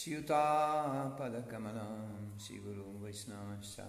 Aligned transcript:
श्युतापदकमलं 0.00 1.90
श्रीगुरुं 2.42 2.92
वैष्णवश्च 3.00 3.80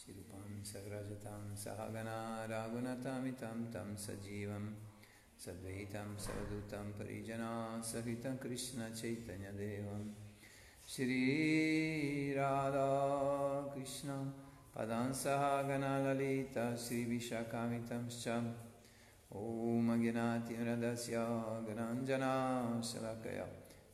श्रीरूपं 0.00 0.62
सग्रजतं 0.70 1.42
सहगना 1.62 2.14
राघुनतमितं 2.50 3.58
तं 3.74 3.90
सजीवं 4.04 4.64
सद्वैतं 5.44 6.16
सवदूतं 6.26 6.86
परिजना 7.00 7.52
सहितं 7.90 8.36
कृष्णचैतन्यदेवं 8.42 10.02
श्रीराधाकृष्ण 10.94 11.28
पदां 14.76 15.12
सहगना 15.22 15.94
ललिता 16.06 16.66
श्रीविशाखामितंश्च 16.86 18.26
ॐ 19.30 19.90
अज्ञातिमृदस्य 19.94 21.16
गणाञ्जनाशलाकया 21.66 23.46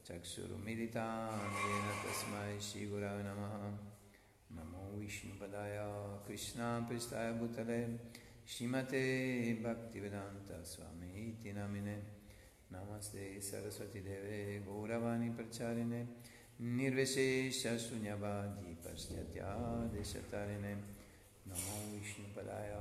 चक्षुरुमिलितां 0.08 1.38
येन 1.64 1.88
तस्मै 2.04 2.52
श्रीगुरवे 2.68 3.24
नमः 3.28 3.54
नमो 4.58 4.84
विष्णुपदाय 5.00 5.78
कृष्णापृष्ठाय 6.28 7.30
भूतले 7.40 7.82
श्रीमते 8.54 9.04
भक्तिवेदान्तस्वामीति 9.64 11.52
नामिने 11.58 11.96
नमस्ते 12.74 13.26
सरस्वतीदेवे 13.50 14.40
गौरवाणी 14.68 15.30
प्रचारिणे 15.38 16.02
निर्विशेषशून्यवादी 16.78 18.74
पश्चात्यादेशतारिणे 18.86 20.74
नमो 21.48 21.78
विष्णुपदाय 21.94 22.72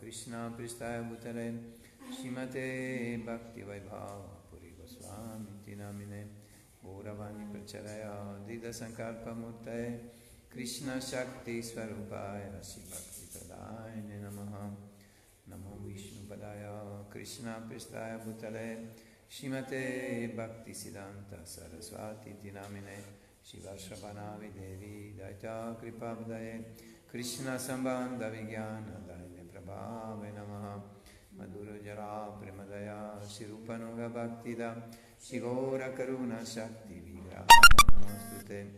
कृष्णापृष्ठाय 0.00 0.98
भूतले 1.08 1.48
श्रीमते 2.16 2.66
भक्तिवैभावपुरी 3.26 4.70
गोस्वामीति 4.78 5.74
नामिने 5.82 6.22
Puravani 6.85 7.47
Pracharaya 7.51 8.37
Dida 8.47 8.69
Sankalpa 8.69 9.33
Murte 9.33 9.99
Krishna 10.49 11.01
Shakti 11.01 11.61
Swarupaya 11.61 12.61
Shri 12.61 12.83
Bhakti 12.89 13.25
Pradayane 13.33 14.21
Namaha 14.21 14.69
Namo 15.49 15.79
Vishnu 15.83 16.27
Padaya 16.29 17.09
Krishna 17.09 17.63
Pristaya 17.67 18.19
Bhutale 18.23 18.87
Shimate 19.27 20.35
Bhakti 20.35 20.71
Siddhanta 20.71 21.43
Saraswati 21.43 22.35
Dinamine 22.41 23.01
Shiva 23.43 23.71
Shivashrabhanavi 23.75 24.53
Devi 24.53 25.13
Daita 25.17 25.75
Kripavdaye 25.81 26.63
Krishna 27.09 27.57
Sambandha 27.57 28.29
Vigyana 28.29 29.01
Daine 29.07 29.43
Prabhave 29.51 30.31
Namaha 30.33 30.79
Madhuro 31.37 31.83
Jara 31.83 32.31
Premadaya 32.39 33.19
Shirupanoga 33.27 34.09
Bhaktida 34.09 34.73
Sivora 35.25 35.91
Karuna 35.91 36.45
Shakti 36.45 37.01
Vigra 37.01 37.43
Namastute 37.97 38.69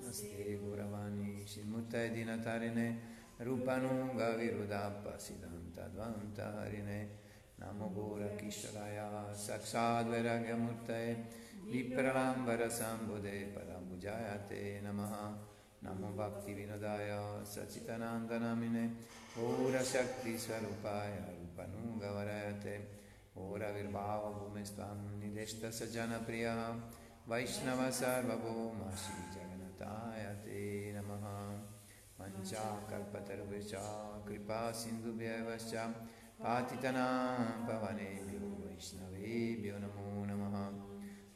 Naste 0.00 0.58
Guravani 0.58 1.44
Shimuttai 1.44 2.10
Dinatarine. 2.10 2.96
Rupanunga 3.38 4.34
Virudappa 4.34 5.18
Siddhanta 5.18 5.90
Dvantarine. 5.92 7.08
Namo 7.60 7.92
Gora 7.92 8.34
Kishalaya 8.34 9.30
Saksad 9.34 10.08
Vairagyamurtaye 10.08 11.16
Vipralambara 11.68 12.70
Sambode 12.70 13.52
Paramujayate 13.52 14.80
Namaha. 14.80 15.36
Namo 15.84 16.14
Bhakti 16.16 16.54
Vinodaya 16.54 17.44
Sachitananda 17.44 18.38
Namine. 18.40 18.94
Ora 19.36 19.84
Shakti 19.84 20.32
Sarupaya 20.32 21.28
Rupanunga 21.28 22.08
Varayate. 22.10 22.97
गौरविर्भावभूमिस्त्वं 23.38 25.00
निदिष्टसजनप्रियः 25.20 26.60
वैष्णव 27.30 27.80
सार्वभौम 27.98 28.78
श्रीजगन्नाथाय 29.02 30.24
ते 30.44 30.62
नमः 30.96 31.26
पञ्चाकल्पतरुभिश्च 32.20 33.74
कृपासिन्धुभ्यश्च 34.28 35.74
पातितनां 36.40 37.06
पवनेभ्यो 37.68 38.48
वैष्णवेभ्यो 38.64 39.78
नमो 39.84 40.08
नमः 40.30 40.56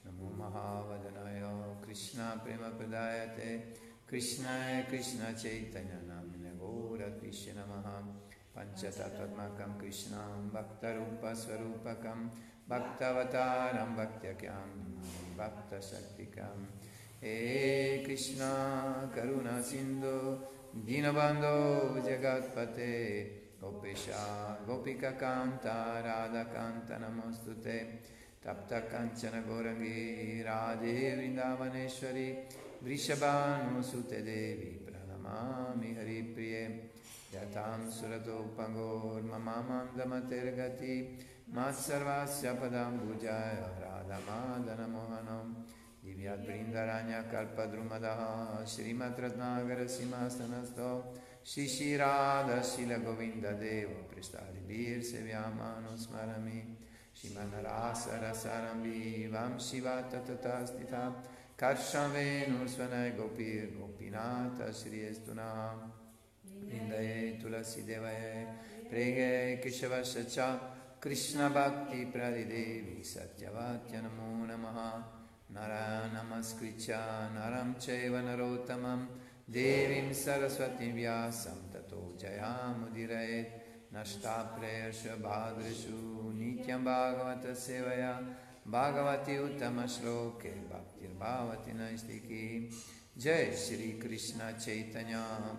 नमो 0.06 0.30
महावदनाय 0.40 1.40
कृष्णप्रेमप्रदायते 1.86 3.50
कृष्णाय 4.10 4.82
नमः 4.90 6.11
पञ्चतत्त्वात्मकं 8.55 9.77
कृष्णं 9.79 10.49
भक्तरूपस्वरूपकं 10.53 12.27
भक्तवतारं 12.69 13.95
भक्त्यख्यां 13.95 14.67
भक्तशक्तिकं 15.39 16.63
हे 17.23 17.35
कृष्णा 18.05 18.51
करुणासिन्धो 19.15 20.17
दीनबन्धो 20.87 21.57
जगत्पते 22.07 22.93
गोपेशा 23.61 24.23
गोपिककान्ता 24.67 25.77
राधाकान्त 26.07 26.91
नमोऽस्तु 27.01 27.53
ते 27.65 27.77
तप्तकञ्चन 28.43 29.35
गौरङ्गी 29.47 30.41
राधे 30.47 30.93
वृन्दावनेश्वरी 31.17 32.27
वृषभानुसुते 32.85 34.21
देवी 34.29 34.71
प्रणमामि 34.87 35.91
हरिप्रिये 35.99 36.63
Yatam 37.32 37.88
surato 37.88 38.52
pagor 38.54 39.22
mamamam 39.24 39.88
damatergati 39.96 41.16
matsarvasya 41.50 42.60
padam 42.60 43.00
bhujaya 43.00 43.72
radhamadana 43.80 44.86
mohanam. 44.86 45.64
Divyat 46.04 46.44
brindaranya 46.44 47.30
kalpadrumadaha 47.30 48.66
srimat 48.66 49.16
ratnagara 49.16 49.86
simastanasto 49.86 51.14
Shishi 51.44 51.96
Radha 51.96 52.60
Shila 52.60 52.98
Govinda 52.98 53.54
Devo 53.54 54.10
Prestali 54.10 54.66
Bir 54.66 54.98
Sevyamano 55.00 55.94
Smarami 55.96 56.74
Shimanarasa 57.14 58.20
Rasarambi 58.20 59.30
Tatastita 59.30 61.12
Karsham 61.56 62.10
Venus 62.12 62.74
Vanai 62.74 63.16
Gopir 63.16 63.70
Gopinata 63.78 64.74
Shri 64.74 65.06
Estunam 65.08 66.01
नः 66.72 66.78
वृन्दये 66.78 67.38
तुलसीदेवये 67.42 68.44
प्रेये 68.90 69.30
केशवस्य 69.62 70.22
च 70.24 70.36
कृष्णभक्तिप्रदिदेवी 71.04 73.02
सत्यवाक्य 73.04 74.00
नमो 74.04 74.30
नमः 74.50 74.78
नर 75.54 75.72
नमस्कृत्य 76.14 76.98
नरं 77.36 77.72
चैव 77.84 78.14
नरोत्तमं 78.28 79.00
देवीं 79.56 80.12
सरस्वतीं 80.22 80.92
व्यासं 80.94 81.58
ततो 81.72 82.02
जयामुदिरयेत् 82.20 83.58
नष्टाप्रेयस्य 83.94 85.10
भाद्रषु 85.26 85.98
नित्यं 86.38 86.84
भागवतसेवया 86.84 88.12
भागवती 88.76 89.36
उत्तमश्लोके 89.44 90.50
भक्तिर्भावति 90.70 91.72
नैष्टिकी 91.78 92.46
जय 93.18 93.44
श्री 93.44 93.92
कृष्ण 93.98 94.38
चैतन्य 94.52 95.12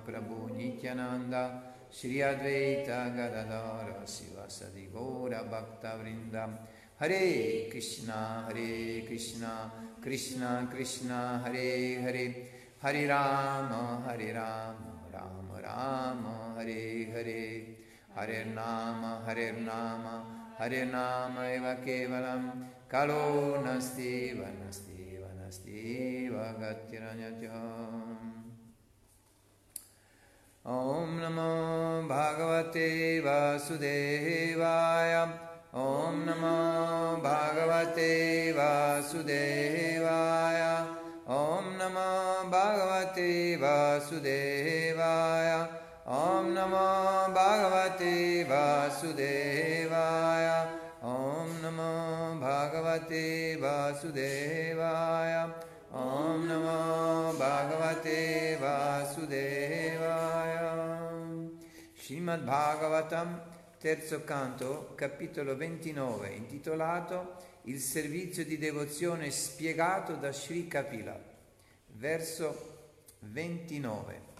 प्रभु 0.05 0.55
नित्यानंद 0.55 1.61
श्री 1.93 2.21
अद्वैत 2.21 2.87
गदाधर 2.87 4.05
शिवसदि 4.05 4.81
गौर 4.81 5.29
भक्त 5.29 5.85
वृंद 5.85 6.67
हरे 6.99 7.69
कृष्णा 7.73 8.45
हरे 8.49 9.05
कृष्णा 9.09 9.73
कृष्णा 10.03 10.69
कृष्णा, 10.73 11.43
हरे 11.45 12.01
हरे। 12.03 12.49
हरे 12.81 13.05
राम 13.05 14.03
हरे 14.09 14.31
राम 14.31 14.83
राम 15.11 15.57
राम, 15.57 16.21
हरे 16.59 17.13
हरे। 17.13 17.77
हरे 18.15 18.43
नाम 18.45 19.25
हरे 19.29 19.51
नाम 19.51 20.03
हरे 20.59 20.85
नाम 20.85 21.43
एव 21.43 21.73
केवलं 21.73 22.49
कलो 22.91 23.55
नस्ति, 23.63 24.33
वनस्ति। 24.33 24.92
वगतिरन्यत्यम् 26.33 28.43
ॐ 30.67 31.21
नमो 31.21 32.07
भगवते 32.07 33.19
वासुदेवाय। 33.19 35.29
ॐ 35.75 36.15
नमो 36.15 37.17
भगवते 37.17 38.51
वासुदेवाय। 38.51 40.85
ॐ 41.29 41.81
नमो 41.81 42.49
भगवते 42.49 43.55
वासुदेवाय। 43.55 45.67
ॐ 46.07 46.45
नमो 46.45 47.33
भगवते 47.33 48.43
वासुदेवाय 48.43 50.82
भगवते 52.52 53.24
वासुदेवाय 53.62 55.34
ॐ 56.02 56.46
नमो 56.48 56.80
भगवते 57.40 58.20
वासुदेवाय 58.62 60.56
Srimad 62.08 62.42
terzo 63.78 64.24
canto, 64.24 64.94
capitolo 64.94 65.54
29, 65.54 66.30
intitolato 66.30 67.36
Il 67.62 67.80
servizio 67.80 68.44
di 68.46 68.56
devozione 68.56 69.30
spiegato 69.30 70.14
da 70.14 70.32
Sri 70.32 70.66
Kapila. 70.66 71.28
verso 71.98 72.76
29. 73.20 74.31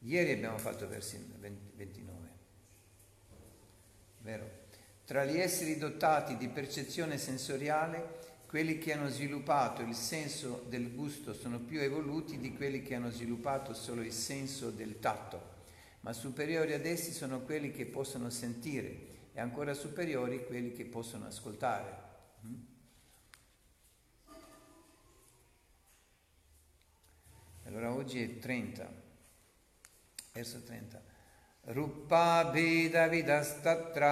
Ieri 0.00 0.32
abbiamo 0.32 0.58
fatto 0.58 0.86
versi 0.86 1.16
29, 1.16 2.28
vero? 4.20 4.66
Tra 5.04 5.24
gli 5.24 5.38
esseri 5.38 5.76
dotati 5.76 6.36
di 6.36 6.48
percezione 6.48 7.18
sensoriale, 7.18 8.16
quelli 8.46 8.78
che 8.78 8.92
hanno 8.92 9.08
sviluppato 9.08 9.82
il 9.82 9.94
senso 9.94 10.64
del 10.68 10.94
gusto 10.94 11.34
sono 11.34 11.58
più 11.58 11.80
evoluti 11.80 12.38
di 12.38 12.54
quelli 12.54 12.82
che 12.82 12.94
hanno 12.94 13.10
sviluppato 13.10 13.74
solo 13.74 14.02
il 14.02 14.12
senso 14.12 14.70
del 14.70 15.00
tatto, 15.00 15.56
ma 16.00 16.12
superiori 16.12 16.74
ad 16.74 16.86
essi 16.86 17.12
sono 17.12 17.40
quelli 17.40 17.72
che 17.72 17.84
possono 17.86 18.30
sentire 18.30 19.06
e 19.32 19.40
ancora 19.40 19.74
superiori 19.74 20.46
quelli 20.46 20.72
che 20.72 20.84
possono 20.84 21.26
ascoltare. 21.26 22.06
Mm? 22.46 22.54
Allora 27.64 27.92
oggi 27.92 28.22
è 28.22 28.38
30 28.38 29.07
verso 30.38 30.62
30. 30.62 31.02
Rupa 31.74 32.50
vidastatra 32.52 34.06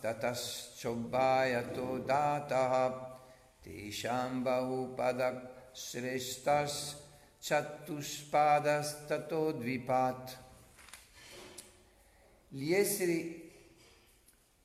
tataschobhayato 0.00 2.04
dataha 2.04 3.18
tesham 3.62 4.44
bahupadak 4.44 5.72
shreshtas 5.72 6.96
chatuspadas 7.40 9.06
tato 9.06 9.52
dvipat. 9.52 10.38
Gli 12.48 12.74
esseri 12.74 13.50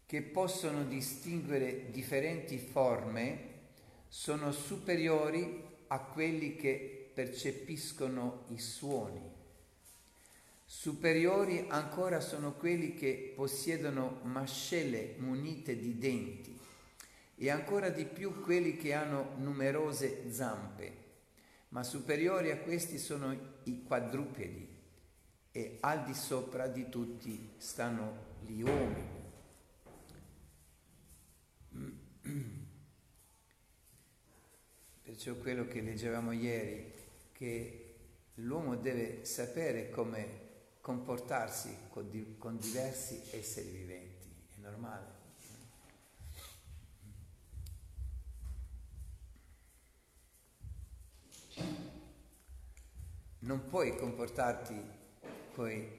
che 0.05 0.21
possono 0.21 0.83
distinguere 0.83 1.89
differenti 1.91 2.57
forme 2.57 3.51
sono 4.09 4.51
superiori 4.51 5.63
a 5.87 5.99
quelli 5.99 6.57
che 6.57 7.09
percepiscono 7.13 8.43
i 8.49 8.59
suoni. 8.59 9.32
Superiori 10.75 11.65
ancora 11.69 12.19
sono 12.19 12.53
quelli 12.55 12.95
che 12.95 13.31
possiedono 13.35 14.19
mascelle 14.23 15.13
munite 15.19 15.77
di 15.77 15.97
denti 15.99 16.59
e 17.35 17.49
ancora 17.49 17.89
di 17.89 18.05
più 18.05 18.41
quelli 18.41 18.75
che 18.75 18.93
hanno 18.93 19.35
numerose 19.37 20.29
zampe, 20.31 20.93
ma 21.69 21.83
superiori 21.83 22.49
a 22.51 22.57
questi 22.57 22.97
sono 22.97 23.59
i 23.63 23.83
quadrupedi 23.83 24.67
e 25.51 25.77
al 25.79 26.03
di 26.03 26.13
sopra 26.15 26.67
di 26.67 26.89
tutti 26.89 27.51
stanno 27.57 28.39
gli 28.41 28.61
uomini. 28.61 29.21
Perciò 35.03 35.35
quello 35.35 35.67
che 35.67 35.81
leggevamo 35.81 36.31
ieri, 36.31 36.91
che 37.31 37.95
l'uomo 38.33 38.75
deve 38.75 39.23
sapere 39.23 39.89
come 39.91 40.42
comportarsi 40.83 41.73
con, 41.91 42.09
di, 42.09 42.35
con 42.37 42.57
diversi 42.57 43.21
esseri 43.31 43.69
viventi, 43.69 44.27
è 44.53 44.59
normale. 44.59 45.21
Non 53.39 53.65
puoi 53.69 53.95
comportarti 53.95 54.75
con 55.53 55.89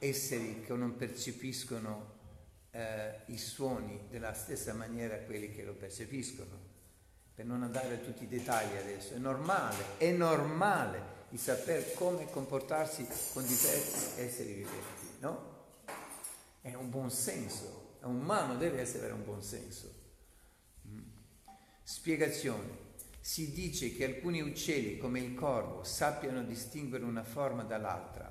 esseri 0.00 0.64
che 0.64 0.74
non 0.74 0.96
percepiscono 0.96 2.18
eh, 2.72 3.20
i 3.26 3.38
suoni 3.38 4.08
della 4.10 4.34
stessa 4.34 4.74
maniera 4.74 5.18
quelli 5.18 5.52
che 5.52 5.62
lo 5.62 5.74
percepiscono, 5.74 6.58
per 7.32 7.44
non 7.44 7.62
andare 7.62 7.94
a 7.94 7.98
tutti 7.98 8.24
i 8.24 8.28
dettagli 8.28 8.76
adesso. 8.76 9.14
È 9.14 9.18
normale, 9.18 9.98
è 9.98 10.10
normale 10.10 11.21
di 11.32 11.38
saper 11.38 11.94
come 11.94 12.28
comportarsi 12.28 13.06
con 13.32 13.46
diversi 13.46 14.20
esseri 14.20 14.52
viventi, 14.52 15.06
no? 15.20 15.60
È 16.60 16.74
un 16.74 16.90
buon 16.90 17.10
senso, 17.10 17.96
è 18.02 18.04
umano, 18.04 18.58
deve 18.58 18.82
essere 18.82 19.10
un 19.12 19.24
buon 19.24 19.42
senso. 19.42 19.90
Mm. 20.86 21.00
Spiegazione. 21.82 22.90
Si 23.18 23.50
dice 23.50 23.96
che 23.96 24.04
alcuni 24.04 24.42
uccelli, 24.42 24.98
come 24.98 25.20
il 25.20 25.32
corvo, 25.32 25.84
sappiano 25.84 26.42
distinguere 26.42 27.04
una 27.04 27.24
forma 27.24 27.62
dall'altra. 27.62 28.30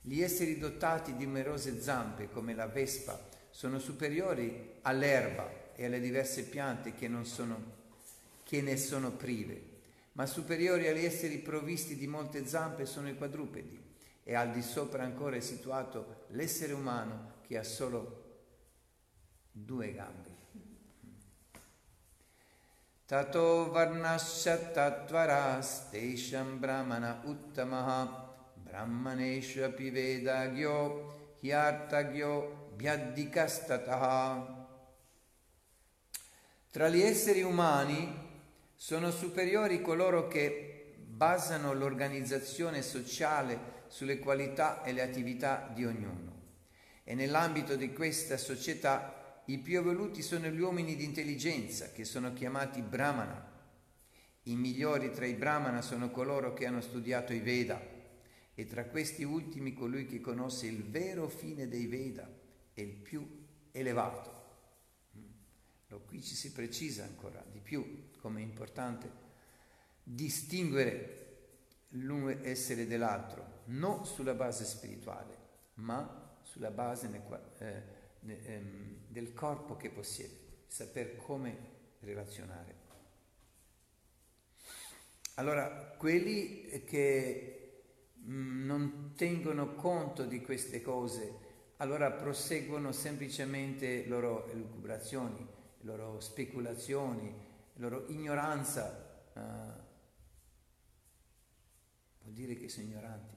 Gli 0.00 0.20
esseri 0.20 0.58
dotati 0.58 1.14
di 1.14 1.24
numerose 1.24 1.80
zampe, 1.80 2.28
come 2.28 2.56
la 2.56 2.66
vespa, 2.66 3.24
sono 3.50 3.78
superiori 3.78 4.78
all'erba 4.82 5.74
e 5.76 5.84
alle 5.84 6.00
diverse 6.00 6.42
piante 6.42 6.92
che, 6.92 7.08
sono, 7.22 7.72
che 8.42 8.60
ne 8.62 8.76
sono 8.76 9.12
prive 9.12 9.70
ma 10.12 10.26
superiori 10.26 10.88
agli 10.88 11.04
esseri 11.04 11.38
provvisti 11.38 11.96
di 11.96 12.06
molte 12.06 12.46
zampe 12.46 12.86
sono 12.86 13.08
i 13.08 13.16
quadrupedi 13.16 13.80
e 14.22 14.34
al 14.34 14.50
di 14.50 14.62
sopra 14.62 15.02
ancora 15.02 15.36
è 15.36 15.40
situato 15.40 16.26
l'essere 16.28 16.72
umano 16.72 17.40
che 17.42 17.58
ha 17.58 17.64
solo 17.64 18.20
due 19.50 19.92
gambe. 19.92 20.40
Tato 23.06 23.70
varnasya 23.70 24.56
tattvaras 24.72 25.90
tesham 25.90 26.58
brahmana 26.58 27.20
uttamaha 27.24 28.32
brahmaneshu 28.54 29.62
api 29.62 29.90
vedagyo 29.90 31.36
hyartagyo 31.40 32.70
bhyaddikastataha. 32.76 34.60
Tra 36.70 36.88
gli 36.88 37.02
esseri 37.02 37.42
umani 37.42 38.30
sono 38.82 39.12
superiori 39.12 39.80
coloro 39.80 40.26
che 40.26 40.96
basano 41.06 41.72
l'organizzazione 41.72 42.82
sociale 42.82 43.84
sulle 43.86 44.18
qualità 44.18 44.82
e 44.82 44.92
le 44.92 45.02
attività 45.02 45.70
di 45.72 45.84
ognuno. 45.84 46.40
E 47.04 47.14
nell'ambito 47.14 47.76
di 47.76 47.92
questa 47.92 48.36
società 48.36 49.44
i 49.46 49.58
più 49.58 49.78
evoluti 49.78 50.20
sono 50.20 50.48
gli 50.48 50.58
uomini 50.58 50.96
di 50.96 51.04
intelligenza, 51.04 51.92
che 51.92 52.04
sono 52.04 52.32
chiamati 52.32 52.82
Brahmana. 52.82 53.52
I 54.42 54.56
migliori 54.56 55.12
tra 55.12 55.26
i 55.26 55.34
Brahmana 55.34 55.80
sono 55.80 56.10
coloro 56.10 56.52
che 56.52 56.66
hanno 56.66 56.80
studiato 56.80 57.32
i 57.32 57.38
Veda, 57.38 57.80
e 58.52 58.66
tra 58.66 58.86
questi 58.86 59.22
ultimi 59.22 59.74
colui 59.74 60.06
che 60.06 60.20
conosce 60.20 60.66
il 60.66 60.82
vero 60.82 61.28
fine 61.28 61.68
dei 61.68 61.86
Veda 61.86 62.28
è 62.72 62.80
il 62.80 62.96
più 62.96 63.46
elevato. 63.70 64.40
Qui 66.04 66.20
ci 66.20 66.34
si 66.34 66.50
precisa 66.50 67.04
ancora 67.04 67.42
di 67.50 67.60
più 67.60 68.10
come 68.22 68.40
è 68.40 68.44
importante 68.44 69.10
distinguere 70.04 71.18
l'uno 71.90 72.30
essere 72.42 72.86
dell'altro, 72.86 73.62
non 73.66 74.06
sulla 74.06 74.34
base 74.34 74.64
spirituale, 74.64 75.36
ma 75.74 76.38
sulla 76.42 76.70
base 76.70 77.08
nel, 77.08 77.22
eh, 77.58 77.82
ehm, 78.24 78.96
del 79.08 79.34
corpo 79.34 79.76
che 79.76 79.90
possiede, 79.90 80.34
saper 80.68 81.16
come 81.16 81.70
relazionare. 82.00 82.80
Allora, 85.36 85.94
quelli 85.96 86.84
che 86.86 87.82
mm, 88.18 88.64
non 88.64 89.12
tengono 89.16 89.74
conto 89.74 90.24
di 90.24 90.40
queste 90.40 90.80
cose, 90.80 91.50
allora 91.78 92.12
proseguono 92.12 92.92
semplicemente 92.92 94.02
le 94.02 94.06
loro 94.06 94.48
elucubrazioni, 94.50 95.46
le 95.80 95.84
loro 95.84 96.20
speculazioni, 96.20 97.28
la 97.28 97.51
loro 97.82 98.06
ignoranza. 98.08 99.10
Uh, 99.34 99.40
vuol 102.20 102.34
dire 102.34 102.54
che 102.54 102.68
sono 102.68 102.86
ignoranti, 102.86 103.36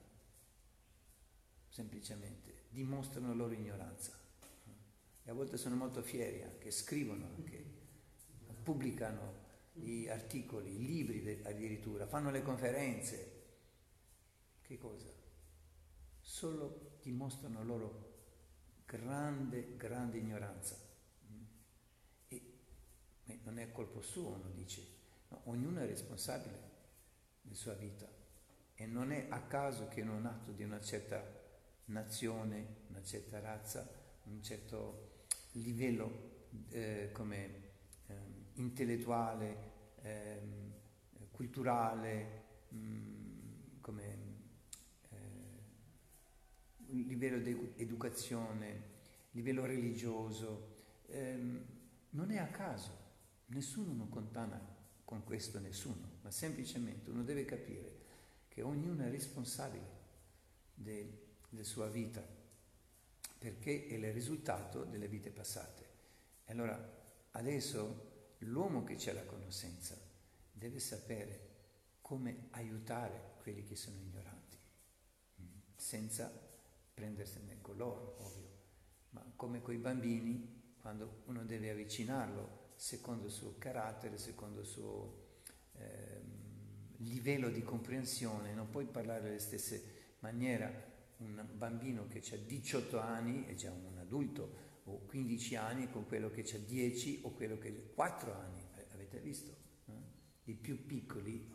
semplicemente, 1.68 2.66
dimostrano 2.70 3.28
la 3.28 3.34
loro 3.34 3.54
ignoranza. 3.54 4.12
E 5.24 5.30
a 5.30 5.34
volte 5.34 5.56
sono 5.56 5.74
molto 5.74 6.02
fieri 6.02 6.42
anche, 6.42 6.70
scrivono 6.70 7.26
anche, 7.26 7.64
pubblicano 8.62 9.44
gli 9.72 10.06
articoli, 10.06 10.76
i 10.76 10.86
libri 10.86 11.42
addirittura, 11.44 12.06
fanno 12.06 12.30
le 12.30 12.42
conferenze. 12.42 13.32
Che 14.62 14.78
cosa? 14.78 15.10
Solo 16.20 16.98
dimostrano 17.02 17.58
la 17.58 17.64
loro 17.64 18.14
grande, 18.84 19.76
grande 19.76 20.18
ignoranza 20.18 20.85
non 23.44 23.58
è 23.58 23.70
colpo 23.72 24.00
suo, 24.00 24.28
uno 24.28 24.50
dice, 24.54 24.86
no, 25.28 25.40
ognuno 25.44 25.80
è 25.80 25.86
responsabile 25.86 26.60
della 27.42 27.54
sua 27.54 27.74
vita 27.74 28.06
e 28.74 28.86
non 28.86 29.10
è 29.10 29.26
a 29.30 29.40
caso 29.42 29.88
che 29.88 30.00
in 30.00 30.08
un 30.08 30.26
atto 30.26 30.52
di 30.52 30.62
una 30.62 30.80
certa 30.80 31.24
nazione, 31.86 32.84
una 32.88 33.02
certa 33.02 33.40
razza, 33.40 33.88
un 34.24 34.42
certo 34.42 35.24
livello 35.52 36.34
eh, 36.70 37.10
come 37.12 37.62
eh, 38.06 38.14
intellettuale, 38.54 39.56
ehm, 40.02 40.72
culturale, 41.30 42.44
mh, 42.68 42.76
mm, 42.76 43.80
come 43.80 44.18
eh, 45.10 45.16
livello 46.86 47.38
di 47.38 47.72
educazione, 47.76 48.94
livello 49.30 49.64
religioso. 49.64 50.74
Ehm, 51.08 51.64
non 52.10 52.30
è 52.30 52.38
a 52.38 52.48
caso, 52.48 53.05
nessuno 53.46 53.92
non 53.92 54.08
condanna 54.08 54.74
con 55.04 55.22
questo 55.24 55.60
nessuno, 55.60 56.18
ma 56.22 56.30
semplicemente 56.30 57.10
uno 57.10 57.22
deve 57.22 57.44
capire 57.44 58.04
che 58.48 58.62
ognuno 58.62 59.04
è 59.04 59.10
responsabile 59.10 59.94
della 60.74 61.62
sua 61.62 61.88
vita, 61.88 62.24
perché 63.38 63.86
è 63.86 63.94
il 63.94 64.12
risultato 64.12 64.84
delle 64.84 65.08
vite 65.08 65.30
passate. 65.30 65.84
E 66.44 66.52
allora 66.52 66.76
adesso 67.32 68.34
l'uomo 68.38 68.82
che 68.84 68.96
c'è 68.96 69.12
la 69.12 69.24
conoscenza 69.24 69.96
deve 70.52 70.80
sapere 70.80 71.44
come 72.00 72.48
aiutare 72.50 73.34
quelli 73.42 73.64
che 73.64 73.76
sono 73.76 73.96
ignoranti, 73.96 74.56
mm, 75.40 75.44
senza 75.76 76.32
prendersene 76.94 77.60
con 77.60 77.76
loro, 77.76 78.16
ovvio, 78.20 78.50
ma 79.10 79.24
come 79.36 79.60
con 79.60 79.74
i 79.74 79.78
bambini, 79.78 80.74
quando 80.80 81.22
uno 81.26 81.44
deve 81.44 81.70
avvicinarlo 81.70 82.64
secondo 82.76 83.26
il 83.26 83.32
suo 83.32 83.56
carattere, 83.58 84.18
secondo 84.18 84.60
il 84.60 84.66
suo 84.66 85.24
eh, 85.72 86.20
livello 86.98 87.48
di 87.48 87.62
comprensione, 87.62 88.54
non 88.54 88.70
puoi 88.70 88.86
parlare 88.86 89.28
alle 89.28 89.38
stesse 89.38 89.94
maniere 90.20 90.94
un 91.18 91.44
bambino 91.54 92.06
che 92.08 92.22
ha 92.32 92.36
18 92.36 92.98
anni 92.98 93.46
è 93.46 93.54
già 93.54 93.72
un 93.72 93.98
adulto, 93.98 94.64
o 94.84 95.00
15 95.06 95.56
anni 95.56 95.90
con 95.90 96.06
quello 96.06 96.30
che 96.30 96.42
ha 96.42 96.58
10 96.58 97.20
o 97.22 97.32
quello 97.32 97.58
che 97.58 97.68
ha 97.68 97.94
4 97.94 98.32
anni, 98.32 98.62
avete 98.92 99.18
visto? 99.18 99.54
Eh? 99.86 100.50
I 100.50 100.54
più 100.54 100.86
piccoli, 100.86 101.52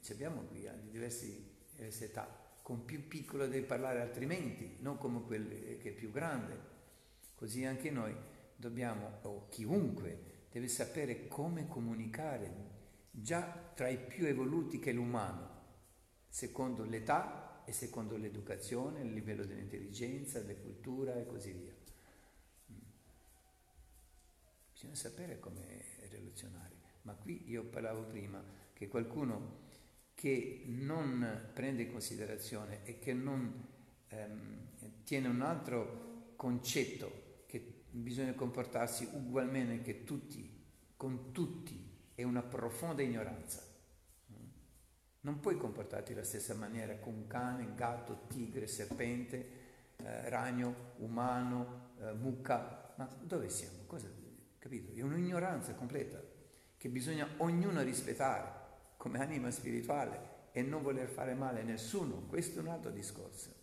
ci 0.00 0.12
abbiamo 0.12 0.42
qui 0.42 0.64
eh, 0.64 0.80
di 0.80 0.90
diverse 0.90 1.60
età, 1.76 2.40
con 2.62 2.84
più 2.84 3.06
piccolo 3.06 3.46
devi 3.46 3.64
parlare 3.64 4.00
altrimenti, 4.00 4.76
non 4.80 4.98
come 4.98 5.22
quello 5.22 5.48
che 5.48 5.80
è 5.82 5.92
più 5.92 6.10
grande. 6.10 6.70
Così 7.34 7.64
anche 7.64 7.90
noi 7.90 8.14
dobbiamo, 8.62 9.18
o 9.22 9.48
chiunque, 9.48 10.46
deve 10.52 10.68
sapere 10.68 11.26
come 11.26 11.66
comunicare 11.66 12.70
già 13.10 13.42
tra 13.74 13.88
i 13.88 13.98
più 13.98 14.24
evoluti 14.24 14.78
che 14.78 14.92
l'umano, 14.92 15.50
secondo 16.28 16.84
l'età 16.84 17.64
e 17.64 17.72
secondo 17.72 18.16
l'educazione, 18.16 19.00
il 19.00 19.12
livello 19.12 19.44
dell'intelligenza, 19.44 20.40
della 20.40 20.60
cultura 20.60 21.14
e 21.16 21.26
così 21.26 21.50
via. 21.50 21.74
Bisogna 24.72 24.94
sapere 24.94 25.40
come 25.40 25.84
relazionare. 26.08 26.70
Ma 27.02 27.14
qui 27.14 27.50
io 27.50 27.64
parlavo 27.64 28.04
prima 28.04 28.40
che 28.72 28.86
qualcuno 28.86 29.70
che 30.14 30.62
non 30.66 31.50
prende 31.52 31.82
in 31.82 31.90
considerazione 31.90 32.84
e 32.84 33.00
che 33.00 33.12
non 33.12 33.66
ehm, 34.06 35.02
tiene 35.02 35.26
un 35.26 35.40
altro 35.40 36.34
concetto 36.36 37.21
bisogna 37.92 38.32
comportarsi 38.34 39.08
ugualmente 39.12 39.82
che 39.82 40.04
tutti, 40.04 40.50
con 40.96 41.32
tutti, 41.32 41.90
è 42.14 42.22
una 42.22 42.42
profonda 42.42 43.02
ignoranza. 43.02 43.70
Non 45.20 45.38
puoi 45.38 45.56
comportarti 45.56 46.12
alla 46.12 46.24
stessa 46.24 46.54
maniera 46.54 46.96
con 46.96 47.26
cane, 47.28 47.74
gatto, 47.76 48.26
tigre, 48.26 48.66
serpente, 48.66 49.60
eh, 49.96 50.28
ragno, 50.28 50.94
umano, 50.96 51.90
eh, 52.00 52.12
mucca. 52.12 52.92
Ma 52.96 53.08
dove 53.22 53.48
siamo? 53.48 53.84
Cosa, 53.86 54.08
capito? 54.58 54.92
È 54.92 55.02
un'ignoranza 55.02 55.74
completa 55.74 56.20
che 56.76 56.88
bisogna 56.88 57.28
ognuno 57.36 57.82
rispettare 57.82 58.60
come 58.96 59.20
anima 59.20 59.50
spirituale 59.50 60.50
e 60.50 60.62
non 60.62 60.82
voler 60.82 61.08
fare 61.08 61.34
male 61.34 61.60
a 61.60 61.64
nessuno. 61.64 62.26
Questo 62.26 62.58
è 62.58 62.62
un 62.62 62.68
altro 62.68 62.90
discorso. 62.90 63.54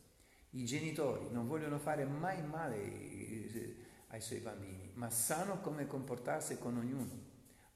I 0.51 0.65
genitori 0.65 1.29
non 1.29 1.47
vogliono 1.47 1.77
fare 1.77 2.05
mai 2.05 2.41
male 2.41 2.81
eh, 2.81 3.75
ai 4.09 4.21
suoi 4.21 4.39
bambini, 4.39 4.91
ma 4.95 5.09
sanno 5.09 5.59
come 5.61 5.87
comportarsi 5.87 6.57
con 6.57 6.77
ognuno. 6.77 7.27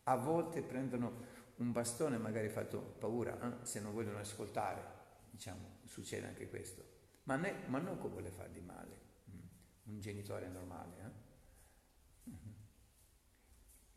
A 0.04 0.16
volte 0.16 0.62
prendono 0.62 1.32
un 1.58 1.72
bastone, 1.72 2.18
magari 2.18 2.50
fatto 2.50 2.80
paura, 2.80 3.62
eh? 3.62 3.66
se 3.66 3.80
non 3.80 3.94
vogliono 3.94 4.18
ascoltare, 4.18 4.84
diciamo, 5.30 5.80
succede 5.86 6.28
anche 6.28 6.50
questo. 6.50 6.84
Ma, 7.24 7.36
ne, 7.36 7.68
ma 7.68 7.80
non 7.80 7.98
vuole 8.00 8.30
fargli 8.32 8.60
male, 8.60 8.98
mm. 9.30 9.94
un 9.94 10.00
genitore 10.00 10.48
normale. 10.50 10.98
Eh? 10.98 12.30
Mm-hmm. 12.30 12.54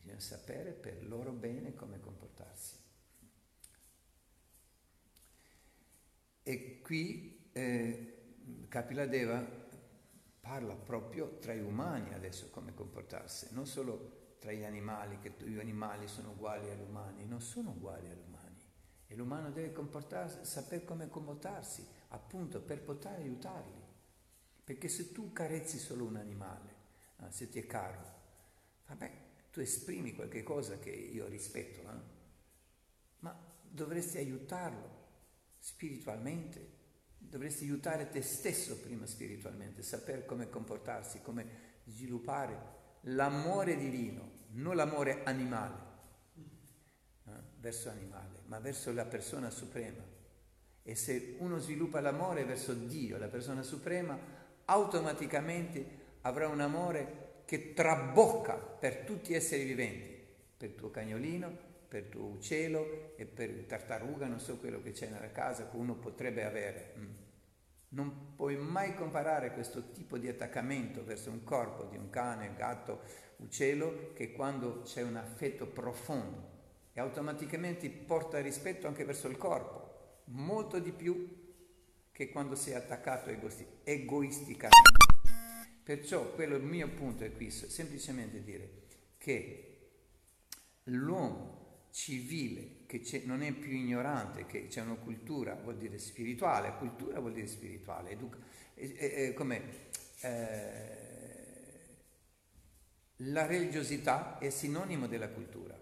Bisogna 0.01 0.21
sapere 0.21 0.73
per 0.73 1.07
loro 1.07 1.33
bene 1.33 1.75
come 1.75 2.01
comportarsi. 2.01 2.85
E 6.43 6.81
qui 6.81 7.51
eh, 7.53 8.17
Kapiladeva 8.69 9.66
parla 10.47 10.75
proprio 10.75 11.39
tra 11.39 11.53
gli 11.55 11.61
umani 11.61 12.15
adesso 12.15 12.51
come 12.51 12.73
comportarsi, 12.73 13.49
non 13.51 13.67
solo 13.67 14.35
tra 14.39 14.53
gli 14.53 14.63
animali, 14.63 15.19
che 15.19 15.35
gli 15.45 15.59
animali 15.59 16.07
sono 16.07 16.31
uguali 16.31 16.71
agli 16.71 16.83
umani, 16.83 17.27
non 17.27 17.41
sono 17.41 17.71
uguali 17.71 18.09
agli 18.09 18.23
umani. 18.25 18.63
E 19.09 19.17
l'umano 19.17 19.51
deve 19.51 19.73
comportarsi, 19.73 20.45
sapere 20.45 20.85
come 20.85 21.09
comportarsi, 21.09 21.85
appunto 22.09 22.61
per 22.61 22.81
poter 22.83 23.19
aiutarli. 23.19 23.83
Perché 24.63 24.87
se 24.87 25.11
tu 25.11 25.33
carezzi 25.33 25.79
solo 25.79 26.05
un 26.05 26.17
animale, 26.17 26.75
eh, 27.23 27.31
se 27.31 27.49
ti 27.49 27.59
è 27.59 27.67
caro, 27.67 28.15
vabbè, 28.87 29.13
tu 29.51 29.59
esprimi 29.59 30.15
qualche 30.15 30.45
cosa 30.45 30.79
che 30.79 30.91
io 30.91 31.27
rispetto, 31.27 31.81
eh? 31.81 32.01
ma 33.21 33.37
dovresti 33.63 34.19
aiutarlo 34.19 35.05
spiritualmente, 35.59 36.75
dovresti 37.19 37.65
aiutare 37.65 38.09
te 38.09 38.23
stesso 38.23 38.79
prima 38.79 39.07
spiritualmente, 39.07 39.83
sapere 39.83 40.25
come 40.25 40.49
comportarsi, 40.49 41.21
come 41.23 41.75
sviluppare 41.85 42.75
l'amore 43.03 43.77
divino, 43.77 44.45
non 44.53 44.77
l'amore 44.77 45.23
animale, 45.25 45.75
eh, 47.27 47.31
verso 47.59 47.91
animale, 47.91 48.43
ma 48.47 48.59
verso 48.59 48.93
la 48.93 49.05
persona 49.05 49.51
suprema. 49.51 50.03
E 50.83 50.95
se 50.95 51.37
uno 51.39 51.59
sviluppa 51.59 52.01
l'amore 52.01 52.45
verso 52.45 52.73
Dio, 52.73 53.19
la 53.19 53.29
persona 53.29 53.63
suprema, 53.63 54.19
automaticamente 54.67 56.05
avrà 56.23 56.49
un 56.49 56.61
amore 56.61 57.43
che 57.45 57.73
trabocca 57.73 58.55
per 58.55 58.99
tutti 58.99 59.33
gli 59.33 59.37
esseri 59.37 59.65
viventi, 59.65 60.15
per 60.57 60.71
il 60.71 60.75
tuo 60.75 60.91
cagnolino, 60.91 61.66
per 61.97 62.05
il 62.05 62.09
tuo 62.11 62.25
uccello 62.27 63.15
e 63.17 63.25
per 63.25 63.49
il 63.49 63.65
tartaruga, 63.65 64.27
non 64.27 64.39
so 64.39 64.59
quello 64.59 64.83
che 64.83 64.93
c'è 64.93 65.09
nella 65.09 65.33
casa 65.33 65.71
che 65.71 65.77
uno 65.77 65.95
potrebbe 65.95 66.45
avere. 66.45 66.93
Mm. 66.99 67.11
Non 67.89 68.35
puoi 68.35 68.57
mai 68.57 68.95
comparare 68.95 69.53
questo 69.53 69.93
tipo 69.93 70.19
di 70.19 70.29
attaccamento 70.29 71.03
verso 71.05 71.31
un 71.31 71.43
corpo 71.43 71.85
di 71.85 71.97
un 71.97 72.11
cane, 72.11 72.55
gatto, 72.55 73.01
uccello 73.37 74.13
che 74.13 74.33
quando 74.33 74.83
c'è 74.83 75.03
un 75.03 75.17
affetto 75.17 75.67
profondo 75.67 76.55
e 76.93 77.01
automaticamente 77.01 77.89
porta 77.89 78.41
rispetto 78.41 78.87
anche 78.87 79.05
verso 79.05 79.29
il 79.29 79.39
corpo, 79.39 80.21
molto 80.25 80.79
di 80.79 80.93
più 80.93 81.45
che 82.13 82.29
quando 82.29 82.57
sei 82.57 82.75
attaccato 82.75 83.31
egoisticamente. 83.85 85.05
Perciò 85.83 86.33
quello 86.33 86.57
il 86.57 86.65
mio 86.65 86.89
punto 86.89 87.25
è 87.25 87.33
qui, 87.33 87.51
semplicemente 87.51 88.43
dire 88.43 88.71
che 89.17 89.91
l'uomo 90.85 91.56
civile, 91.97 92.85
che 92.85 93.23
non 93.25 93.41
è 93.41 93.53
più 93.53 93.73
ignorante, 93.73 94.45
che 94.45 94.67
c'è 94.67 94.83
una 94.83 94.97
cultura, 94.97 95.55
vuol 95.55 95.79
dire 95.79 95.97
spirituale, 95.97 96.77
cultura 96.77 97.21
vuol 97.21 97.33
dire 97.33 97.47
spirituale, 97.47 98.11
educa, 98.11 98.37
come... 99.35 99.63
Eh, 100.21 101.05
la 103.21 103.47
religiosità 103.47 104.37
è 104.37 104.51
sinonimo 104.51 105.07
della 105.07 105.31
cultura. 105.31 105.75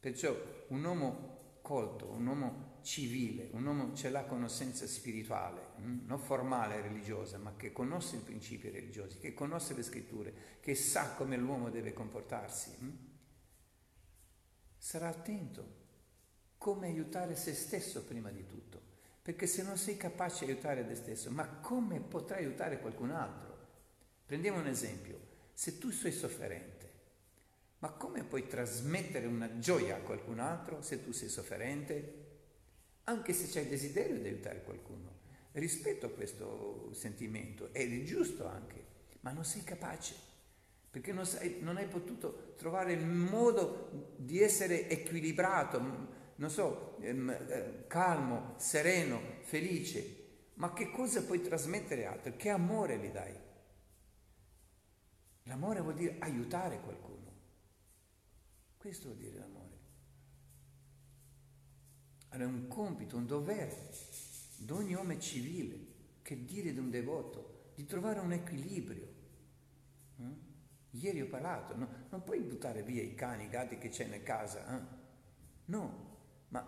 Perciò 0.00 0.34
un 0.68 0.82
uomo 0.82 1.58
colto, 1.60 2.10
un 2.10 2.26
uomo 2.26 2.78
civile, 2.80 3.50
un 3.52 3.66
uomo 3.66 3.92
che 3.92 4.06
ha 4.06 4.10
la 4.10 4.24
conoscenza 4.24 4.86
spirituale, 4.86 5.72
mm, 5.80 6.06
non 6.06 6.18
formale 6.18 6.80
religiosa, 6.80 7.36
ma 7.36 7.54
che 7.56 7.72
conosce 7.72 8.16
i 8.16 8.20
principi 8.20 8.70
religiosi, 8.70 9.18
che 9.18 9.34
conosce 9.34 9.74
le 9.74 9.82
scritture, 9.82 10.32
che 10.60 10.74
sa 10.74 11.10
come 11.10 11.36
l'uomo 11.36 11.68
deve 11.68 11.92
comportarsi, 11.92 12.70
mm, 12.82 13.13
sarà 14.84 15.08
attento 15.08 15.82
come 16.58 16.88
aiutare 16.88 17.36
se 17.36 17.54
stesso 17.54 18.04
prima 18.04 18.30
di 18.30 18.46
tutto. 18.46 18.82
Perché 19.22 19.46
se 19.46 19.62
non 19.62 19.78
sei 19.78 19.96
capace 19.96 20.44
di 20.44 20.52
aiutare 20.52 20.86
te 20.86 20.94
stesso, 20.94 21.30
ma 21.30 21.48
come 21.48 22.00
potrai 22.00 22.44
aiutare 22.44 22.78
qualcun 22.80 23.10
altro? 23.10 23.56
Prendiamo 24.26 24.58
un 24.58 24.66
esempio. 24.66 25.18
Se 25.54 25.78
tu 25.78 25.90
sei 25.90 26.12
sofferente, 26.12 26.90
ma 27.78 27.92
come 27.92 28.24
puoi 28.24 28.46
trasmettere 28.46 29.24
una 29.24 29.58
gioia 29.58 29.96
a 29.96 30.00
qualcun 30.00 30.38
altro 30.38 30.82
se 30.82 31.02
tu 31.02 31.12
sei 31.12 31.30
sofferente? 31.30 32.22
Anche 33.04 33.32
se 33.32 33.46
c'è 33.46 33.60
il 33.62 33.68
desiderio 33.68 34.18
di 34.18 34.28
aiutare 34.28 34.64
qualcuno. 34.64 35.12
Rispetto 35.52 36.04
a 36.04 36.10
questo 36.10 36.92
sentimento, 36.92 37.72
ed 37.72 37.90
è 37.90 38.02
giusto 38.02 38.46
anche, 38.46 38.84
ma 39.20 39.32
non 39.32 39.46
sei 39.46 39.64
capace, 39.64 40.14
perché 40.94 41.12
non, 41.12 41.26
sei, 41.26 41.58
non 41.60 41.76
hai 41.76 41.88
potuto 41.88 42.54
trovare 42.56 42.92
il 42.92 43.04
modo 43.04 44.12
di 44.16 44.40
essere 44.40 44.88
equilibrato, 44.88 45.80
non 46.36 46.50
so, 46.50 46.98
ehm, 47.00 47.30
eh, 47.30 47.84
calmo, 47.88 48.54
sereno, 48.58 49.20
felice. 49.40 50.52
Ma 50.54 50.72
che 50.72 50.92
cosa 50.92 51.24
puoi 51.24 51.40
trasmettere 51.40 52.06
altro? 52.06 52.36
Che 52.36 52.48
amore 52.48 52.98
gli 52.98 53.08
dai? 53.08 53.34
L'amore 55.42 55.80
vuol 55.80 55.94
dire 55.94 56.14
aiutare 56.20 56.78
qualcuno. 56.80 57.32
Questo 58.76 59.08
vuol 59.08 59.18
dire 59.18 59.36
l'amore. 59.36 59.78
Allora 62.28 62.48
è 62.48 62.52
un 62.52 62.68
compito, 62.68 63.16
un 63.16 63.26
dovere 63.26 63.90
di 64.58 64.70
ogni 64.70 64.94
uomo 64.94 65.18
civile, 65.18 65.76
che 66.22 66.44
dire 66.44 66.72
di 66.72 66.78
un 66.78 66.90
devoto, 66.90 67.72
di 67.74 67.84
trovare 67.84 68.20
un 68.20 68.30
equilibrio. 68.30 69.13
Eh? 70.94 70.98
Ieri 70.98 71.22
ho 71.22 71.26
parlato, 71.26 71.76
no? 71.76 71.88
non 72.10 72.22
puoi 72.22 72.40
buttare 72.40 72.82
via 72.82 73.02
i 73.02 73.14
cani, 73.14 73.44
i 73.44 73.48
gatti 73.48 73.78
che 73.78 73.88
c'è 73.88 74.06
nella 74.06 74.22
casa. 74.22 74.76
Eh? 74.76 74.82
No, 75.66 76.16
ma 76.48 76.64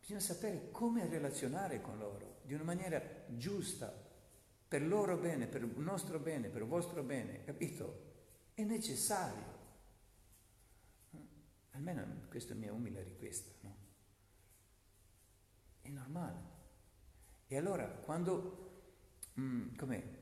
bisogna 0.00 0.20
sapere 0.20 0.70
come 0.70 1.06
relazionare 1.06 1.80
con 1.80 1.98
loro 1.98 2.40
di 2.42 2.54
una 2.54 2.64
maniera 2.64 3.00
giusta, 3.28 4.06
per 4.68 4.82
loro 4.82 5.16
bene, 5.16 5.46
per 5.46 5.62
il 5.62 5.72
nostro 5.78 6.18
bene, 6.18 6.48
per 6.48 6.62
il 6.62 6.68
vostro 6.68 7.02
bene, 7.02 7.44
capito? 7.44 8.06
È 8.54 8.62
necessario. 8.64 9.56
Almeno 11.70 12.26
questa 12.28 12.52
è 12.52 12.54
la 12.54 12.60
mia 12.60 12.72
umile 12.72 13.02
richiesta, 13.02 13.50
no? 13.60 13.76
È 15.80 15.88
normale. 15.88 16.56
E 17.46 17.56
allora 17.56 17.86
quando, 17.86 18.90
mm, 19.38 19.74
com'è? 19.76 20.17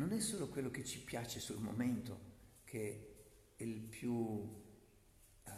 Non 0.00 0.12
è 0.12 0.20
solo 0.20 0.48
quello 0.48 0.70
che 0.70 0.82
ci 0.82 0.98
piace 1.02 1.40
sul 1.40 1.60
momento 1.60 2.18
che 2.64 3.52
è 3.54 3.62
il 3.62 3.80
più, 3.80 4.10
uh, 4.14 5.50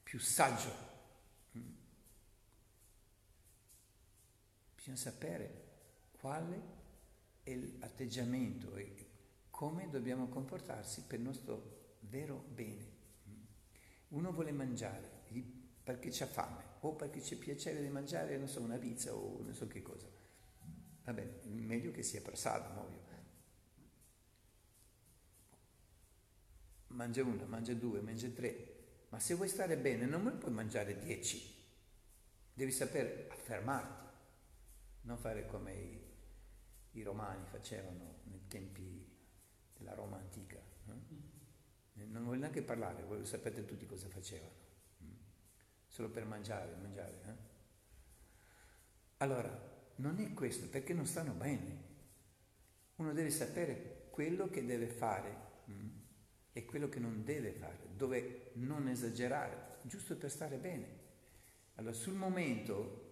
più 0.00 0.20
saggio. 0.20 0.72
Mm. 1.58 1.72
Bisogna 4.76 4.96
sapere 4.96 5.64
quale 6.20 6.62
è 7.42 7.52
l'atteggiamento 7.56 8.76
e 8.76 9.08
come 9.50 9.90
dobbiamo 9.90 10.28
comportarsi 10.28 11.02
per 11.08 11.18
il 11.18 11.24
nostro 11.24 11.96
vero 12.02 12.44
bene. 12.48 12.90
Uno 14.10 14.30
vuole 14.30 14.52
mangiare 14.52 15.10
perché 15.82 16.10
c'ha 16.12 16.26
fame 16.26 16.62
o 16.82 16.94
perché 16.94 17.18
c'è 17.18 17.34
piacere 17.34 17.82
di 17.82 17.88
mangiare, 17.88 18.38
non 18.38 18.46
so, 18.46 18.60
una 18.60 18.78
pizza 18.78 19.12
o 19.12 19.42
non 19.42 19.52
so 19.52 19.66
che 19.66 19.82
cosa. 19.82 20.06
Va 21.02 21.12
bene, 21.12 21.40
meglio 21.46 21.90
che 21.90 22.04
sia 22.04 22.20
prasado, 22.20 22.80
ovvio. 22.80 23.01
Mangia 26.92 27.22
una, 27.22 27.44
mangia 27.44 27.74
due, 27.74 28.00
mangia 28.00 28.28
tre, 28.28 29.06
ma 29.08 29.18
se 29.18 29.34
vuoi 29.34 29.48
stare 29.48 29.76
bene 29.76 30.06
non 30.06 30.36
puoi 30.38 30.52
mangiare 30.52 30.98
dieci, 30.98 31.54
devi 32.52 32.70
sapere 32.70 33.28
affermarti, 33.30 34.06
non 35.02 35.18
fare 35.18 35.46
come 35.46 35.72
i, 35.74 36.00
i 36.92 37.02
romani 37.02 37.44
facevano 37.46 38.20
nei 38.24 38.46
tempi 38.46 39.06
della 39.76 39.94
Roma 39.94 40.16
antica. 40.18 40.56
Eh? 40.56 42.04
Non 42.04 42.24
voglio 42.24 42.40
neanche 42.40 42.62
parlare, 42.62 43.02
voi 43.04 43.24
sapete 43.24 43.64
tutti 43.64 43.86
cosa 43.86 44.08
facevano, 44.08 44.52
mm? 45.02 45.14
solo 45.86 46.10
per 46.10 46.24
mangiare, 46.24 46.74
mangiare. 46.76 47.20
Eh? 47.26 47.50
Allora, 49.18 49.70
non 49.96 50.18
è 50.18 50.32
questo, 50.34 50.68
perché 50.68 50.92
non 50.92 51.06
stanno 51.06 51.32
bene. 51.32 51.90
Uno 52.96 53.12
deve 53.12 53.30
sapere 53.30 54.08
quello 54.10 54.48
che 54.48 54.64
deve 54.64 54.86
fare? 54.86 55.50
E 56.52 56.64
quello 56.64 56.88
che 56.88 56.98
non 56.98 57.24
deve 57.24 57.52
fare, 57.52 57.88
dove 57.96 58.50
non 58.54 58.88
esagerare, 58.88 59.78
giusto 59.82 60.16
per 60.16 60.30
stare 60.30 60.56
bene. 60.56 61.00
Allora, 61.76 61.94
sul 61.94 62.14
momento, 62.14 63.10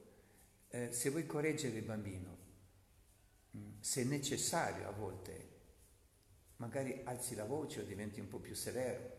eh, 0.68 0.92
se 0.92 1.08
vuoi 1.10 1.24
correggere 1.24 1.78
il 1.78 1.84
bambino, 1.84 2.38
mm, 3.56 3.80
se 3.80 4.02
è 4.02 4.04
necessario 4.04 4.86
a 4.86 4.92
volte, 4.92 5.48
magari 6.56 7.00
alzi 7.04 7.34
la 7.34 7.44
voce 7.44 7.80
o 7.80 7.84
diventi 7.84 8.20
un 8.20 8.28
po' 8.28 8.38
più 8.38 8.54
severo. 8.54 9.18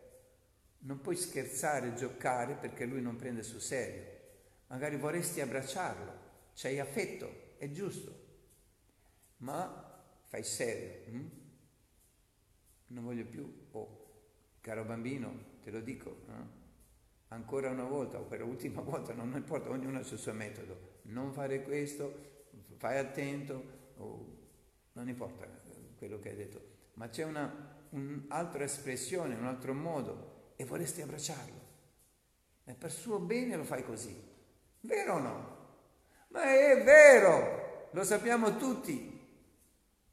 Non 0.80 1.00
puoi 1.00 1.16
scherzare 1.16 1.94
giocare 1.94 2.54
perché 2.54 2.84
lui 2.84 3.02
non 3.02 3.16
prende 3.16 3.42
sul 3.42 3.60
serio. 3.60 4.20
Magari 4.68 4.96
vorresti 4.96 5.40
abbracciarlo, 5.40 6.20
c'hai 6.54 6.78
affetto, 6.78 7.56
è 7.58 7.70
giusto, 7.70 8.20
ma 9.38 10.00
fai 10.26 10.44
serio. 10.44 11.10
Hm? 11.10 11.30
Non 12.88 13.04
voglio 13.04 13.24
più, 13.26 13.66
oh, 13.72 14.01
caro 14.62 14.84
bambino, 14.84 15.58
te 15.62 15.70
lo 15.70 15.80
dico, 15.80 16.22
eh? 16.28 16.60
ancora 17.28 17.68
una 17.68 17.84
volta 17.84 18.18
o 18.18 18.22
per 18.22 18.40
l'ultima 18.40 18.80
volta, 18.82 19.12
non 19.12 19.34
importa, 19.36 19.68
ognuno 19.68 19.98
ha 19.98 20.00
il 20.00 20.06
suo 20.06 20.32
metodo. 20.32 21.00
Non 21.02 21.34
fare 21.34 21.62
questo, 21.62 22.46
fai 22.78 22.96
attento, 22.96 23.62
oh, 23.98 24.36
non 24.92 25.08
importa 25.08 25.46
quello 25.98 26.18
che 26.18 26.30
hai 26.30 26.36
detto 26.36 26.72
ma 26.94 27.08
c'è 27.08 27.24
una, 27.24 27.50
un'altra 27.90 28.64
espressione, 28.64 29.34
un 29.34 29.46
altro 29.46 29.72
modo 29.74 30.52
e 30.56 30.64
vorresti 30.64 31.02
abbracciarlo. 31.02 31.60
E 32.64 32.74
per 32.74 32.90
suo 32.90 33.18
bene 33.18 33.56
lo 33.56 33.64
fai 33.64 33.84
così. 33.84 34.16
Vero 34.80 35.14
o 35.14 35.18
no? 35.18 35.60
Ma 36.28 36.44
è 36.44 36.82
vero, 36.82 37.88
lo 37.92 38.04
sappiamo 38.04 38.56
tutti, 38.56 39.20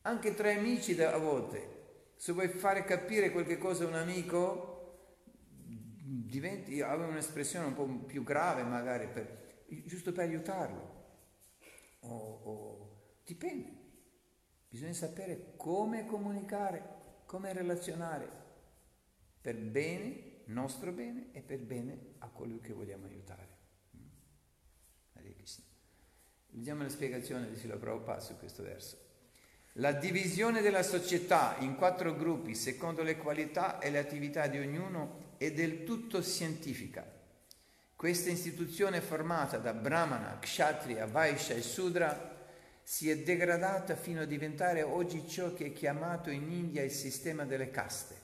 anche 0.02 0.34
tra 0.34 0.52
amici 0.52 1.00
a 1.02 1.18
volte. 1.18 1.78
Se 2.20 2.34
vuoi 2.34 2.50
fare 2.50 2.84
capire 2.84 3.32
qualche 3.32 3.58
cosa 3.58 3.86
a 3.86 3.88
un 3.88 3.94
amico, 3.94 5.22
diventi, 6.28 6.82
avevo 6.82 7.12
un'espressione 7.12 7.68
un 7.68 7.74
po' 7.74 7.88
più 8.06 8.24
grave 8.24 8.64
magari, 8.64 9.08
per, 9.08 9.64
giusto 9.86 10.12
per 10.12 10.28
aiutarlo. 10.28 10.98
O, 12.02 12.16
o, 12.18 13.22
dipende. 13.24 13.72
Bisogna 14.68 14.92
sapere 14.92 15.54
come 15.56 16.06
comunicare, 16.06 17.22
come 17.26 17.54
relazionare 17.54 18.30
per 19.40 19.56
bene, 19.56 20.42
nostro 20.48 20.92
bene 20.92 21.32
e 21.32 21.42
per 21.42 21.64
bene 21.64 22.16
a 22.18 22.28
colui 22.28 22.60
che 22.60 22.74
vogliamo 22.74 23.06
aiutare. 23.06 23.48
Leggiamo 26.50 26.84
la 26.84 26.90
spiegazione 26.90 27.50
di 27.50 27.56
Sila 27.56 27.78
Prabhupada 27.78 28.20
su 28.20 28.38
questo 28.38 28.62
verso. 28.62 29.09
La 29.80 29.94
divisione 29.94 30.60
della 30.60 30.84
società 30.84 31.56
in 31.60 31.76
quattro 31.78 32.14
gruppi 32.14 32.54
secondo 32.54 33.02
le 33.02 33.16
qualità 33.16 33.80
e 33.80 33.90
le 33.90 34.00
attività 34.00 34.48
di 34.48 34.58
ognuno 34.58 35.36
è 35.38 35.54
del 35.54 35.86
tutto 35.86 36.22
scientifica. 36.22 37.10
Questa 37.96 38.30
istituzione 38.30 39.00
formata 39.00 39.58
da 39.58 39.72
Brahmana, 39.74 40.38
Kshatriya, 40.38 41.06
Vaishya 41.06 41.56
e 41.56 41.62
Sudra 41.62 42.38
si 42.84 43.10
è 43.10 43.20
degradata 43.20 43.96
fino 43.96 44.20
a 44.20 44.26
diventare 44.26 44.82
oggi 44.82 45.26
ciò 45.26 45.54
che 45.54 45.68
è 45.68 45.72
chiamato 45.72 46.30
in 46.30 46.52
India 46.52 46.84
il 46.84 46.92
sistema 46.92 47.46
delle 47.46 47.72
caste. 47.72 48.16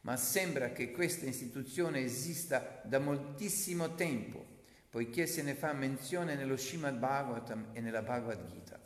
Ma 0.00 0.16
sembra 0.16 0.70
che 0.70 0.92
questa 0.92 1.26
istituzione 1.26 2.00
esista 2.00 2.80
da 2.84 3.00
moltissimo 3.00 3.94
tempo, 3.96 4.42
poiché 4.88 5.26
se 5.26 5.42
ne 5.42 5.54
fa 5.54 5.74
menzione 5.74 6.36
nello 6.36 6.56
Srimad 6.56 6.96
Bhagavatam 6.96 7.66
e 7.72 7.80
nella 7.82 8.00
Bhagavad 8.00 8.50
Gita. 8.50 8.85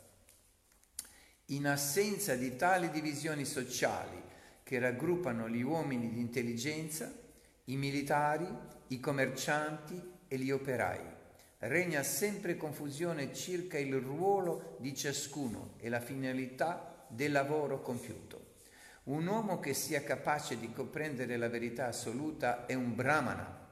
In 1.51 1.67
assenza 1.67 2.35
di 2.35 2.55
tali 2.55 2.89
divisioni 2.91 3.43
sociali 3.43 4.17
che 4.63 4.79
raggruppano 4.79 5.49
gli 5.49 5.61
uomini 5.61 6.09
di 6.09 6.21
intelligenza, 6.21 7.13
i 7.65 7.75
militari, 7.75 8.47
i 8.87 8.99
commercianti 9.01 10.01
e 10.29 10.37
gli 10.37 10.49
operai, 10.49 11.01
regna 11.59 12.03
sempre 12.03 12.55
confusione 12.55 13.33
circa 13.33 13.77
il 13.77 13.93
ruolo 13.95 14.77
di 14.79 14.95
ciascuno 14.95 15.73
e 15.77 15.89
la 15.89 15.99
finalità 15.99 17.05
del 17.09 17.33
lavoro 17.33 17.81
compiuto. 17.81 18.59
Un 19.03 19.27
uomo 19.27 19.59
che 19.59 19.73
sia 19.73 20.03
capace 20.03 20.57
di 20.57 20.71
comprendere 20.71 21.35
la 21.35 21.49
verità 21.49 21.87
assoluta 21.87 22.65
è 22.65 22.75
un 22.75 22.95
brahmana 22.95 23.67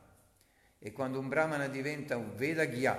e 0.79 0.91
quando 0.91 1.17
un 1.17 1.29
brahmana 1.29 1.69
diventa 1.69 2.17
un 2.17 2.35
Vedagya 2.35 2.95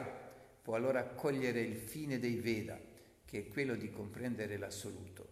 può 0.63 0.75
allora 0.75 1.05
cogliere 1.05 1.61
il 1.61 1.77
fine 1.77 2.19
dei 2.19 2.37
Veda, 2.37 2.89
che 3.31 3.47
è 3.47 3.49
quello 3.49 3.77
di 3.77 3.93
comprendere 3.93 4.57
l'assoluto. 4.57 5.29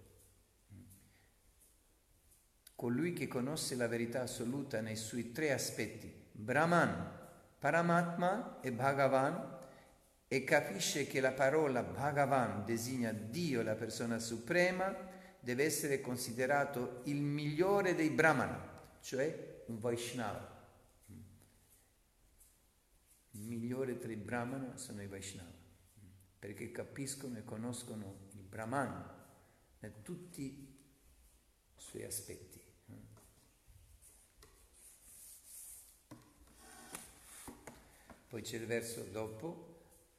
Colui 2.77 3.13
che 3.13 3.27
conosce 3.27 3.75
la 3.75 3.89
verità 3.89 4.23
assoluta 4.23 4.81
nei 4.81 4.95
suoi 4.95 5.33
tre 5.33 5.53
aspetti, 5.53 6.09
Brahman, 6.31 7.17
Paramatma 7.59 8.61
e 8.61 8.71
Bhagavan 8.71 9.57
e 10.29 10.45
capisce 10.45 11.09
che 11.09 11.19
la 11.19 11.33
parola 11.33 11.83
Bhagavan 11.83 12.65
designa 12.65 13.11
Dio, 13.11 13.63
la 13.63 13.75
persona 13.75 14.21
suprema, 14.21 14.95
deve 15.41 15.65
essere 15.65 16.01
considerato 16.01 17.01
il 17.07 17.21
migliore 17.21 17.97
dei 17.97 18.11
Brahmana, 18.11 18.61
cioè 19.01 19.65
un 19.67 19.81
Vaishnava. 19.81 20.57
Il 23.33 23.41
migliore 23.41 23.99
tra 23.99 24.13
i 24.13 24.17
Brahmana 24.17 24.77
sono 24.77 25.03
i 25.03 25.09
Vaishnava, 25.09 25.51
perché 26.39 26.71
capiscono 26.71 27.39
e 27.39 27.45
conoscono 27.45 28.29
il 28.35 28.43
Brahman, 28.43 29.17
in 29.81 30.03
tutti 30.03 30.43
i 30.43 30.77
suoi 31.77 32.05
aspetti. 32.05 32.61
Poi 38.29 38.43
c'è 38.43 38.57
il 38.57 38.67
verso 38.67 39.05
dopo, 39.05 39.69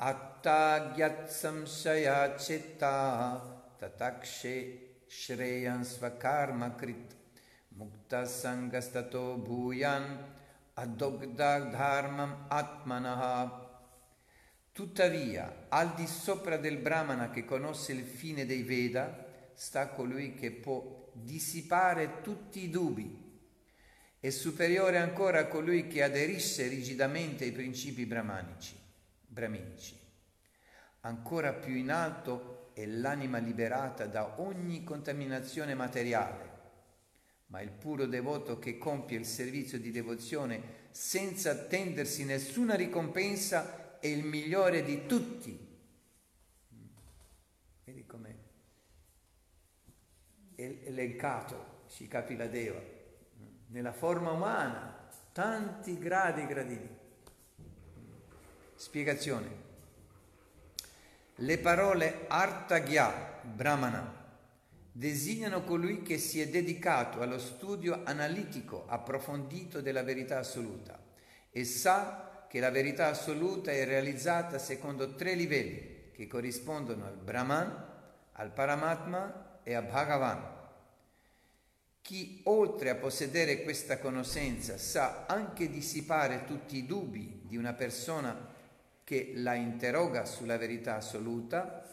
Attagyat 0.02 1.28
samshaya 1.28 2.38
citta 2.40 3.76
tatakshe 3.78 5.04
shreyan 5.06 5.84
svakarma 5.84 6.74
krit 6.76 7.16
mukta 7.76 8.26
sangastato 8.26 9.36
bhuyan 9.44 10.24
adogda 10.76 11.60
dharmam 11.70 12.48
atmanaha 12.48 13.69
Tuttavia, 14.80 15.66
al 15.68 15.94
di 15.94 16.08
sopra 16.08 16.56
del 16.56 16.78
Brahmana 16.78 17.32
che 17.32 17.44
conosce 17.44 17.92
il 17.92 18.06
fine 18.06 18.46
dei 18.46 18.64
Veda, 18.64 19.26
sta 19.54 19.90
colui 19.90 20.36
che 20.36 20.52
può 20.52 21.12
dissipare 21.16 22.22
tutti 22.22 22.64
i 22.64 22.70
dubbi. 22.70 23.42
È 24.18 24.30
superiore 24.30 25.00
ancora 25.00 25.40
a 25.40 25.48
colui 25.48 25.88
che 25.88 26.02
aderisce 26.02 26.70
rigidamente 26.70 27.44
ai 27.44 27.52
principi 27.52 28.06
brahmanici, 28.06 28.74
brahminici. 29.28 30.00
Ancora 31.02 31.52
più 31.52 31.76
in 31.76 31.92
alto 31.92 32.72
è 32.74 32.86
l'anima 32.86 33.40
liberata 33.40 34.06
da 34.06 34.40
ogni 34.40 34.86
contaminazione 34.86 35.76
materiale, 35.76 36.52
ma 37.48 37.60
il 37.60 37.72
puro 37.72 38.06
devoto 38.06 38.60
che 38.60 38.78
compie 38.78 39.18
il 39.18 39.26
servizio 39.26 39.78
di 39.78 39.92
devozione 39.92 40.88
senza 40.92 41.52
attendersi 41.52 42.24
nessuna 42.24 42.76
ricompensa 42.76 43.88
è 44.00 44.08
il 44.08 44.24
migliore 44.26 44.84
di 44.84 45.06
tutti. 45.06 45.68
Vedi 47.84 48.06
com'è 48.06 48.36
elencato 50.56 51.84
Shikapila 51.88 52.48
Deva 52.48 52.98
nella 53.68 53.94
forma 53.94 54.32
umana, 54.32 55.10
tanti 55.32 55.98
gradi 55.98 56.46
gradini. 56.46 56.98
Spiegazione. 58.76 59.68
Le 61.36 61.58
parole 61.60 62.26
Artagya, 62.28 63.42
Brahmana, 63.44 64.20
designano 64.92 65.64
colui 65.64 66.02
che 66.02 66.18
si 66.18 66.42
è 66.42 66.50
dedicato 66.50 67.22
allo 67.22 67.40
studio 67.40 68.02
analitico 68.04 68.86
approfondito 68.88 69.82
della 69.82 70.04
verità 70.04 70.40
assoluta 70.40 71.00
e 71.52 71.64
sa 71.64 72.29
che 72.50 72.60
la 72.60 72.72
verità 72.72 73.08
assoluta 73.08 73.72
è 73.72 73.86
realizzata 73.86 74.58
secondo 74.58 75.14
tre 75.14 75.36
livelli 75.36 76.10
che 76.12 76.26
corrispondono 76.26 77.06
al 77.06 77.16
Brahman, 77.16 77.86
al 78.34 78.52
Paramatma 78.52 79.60
e 79.64 79.76
a 79.76 79.84
Bhagavan. 79.84 80.58
Chi 82.02 82.42
oltre 82.46 82.90
a 82.90 82.96
possedere 82.96 83.62
questa 83.62 84.00
conoscenza 84.00 84.80
sa 84.80 85.28
anche 85.28 85.70
dissipare 85.70 86.46
tutti 86.46 86.78
i 86.78 86.88
dubbi 86.88 87.44
di 87.44 87.56
una 87.56 87.74
persona 87.74 88.48
che 89.04 89.34
la 89.36 89.54
interroga 89.54 90.26
sulla 90.26 90.58
verità 90.58 90.96
assoluta, 90.96 91.84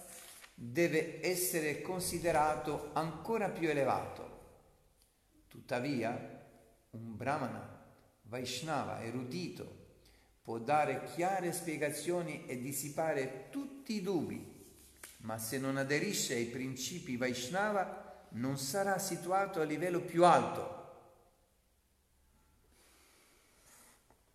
deve 0.55 1.21
essere 1.27 1.83
considerato 1.83 2.90
ancora 2.95 3.51
più 3.51 3.69
elevato. 3.69 4.35
Tuttavia, 5.49 6.11
un 6.90 7.14
brahmana, 7.16 7.85
Vaishnava, 8.23 9.03
erudito, 9.03 9.86
può 10.46 10.59
dare 10.59 11.02
chiare 11.02 11.50
spiegazioni 11.50 12.46
e 12.46 12.61
dissipare 12.61 13.48
tutti 13.50 13.94
i 13.94 14.00
dubbi, 14.00 14.64
ma 15.22 15.38
se 15.38 15.59
non 15.59 15.76
aderisce 15.76 16.35
ai 16.35 16.46
principi 16.46 17.16
Vaishnava 17.16 18.28
non 18.35 18.56
sarà 18.56 18.96
situato 19.00 19.61
a 19.61 19.64
livello 19.64 20.02
più 20.02 20.24
alto. 20.24 20.74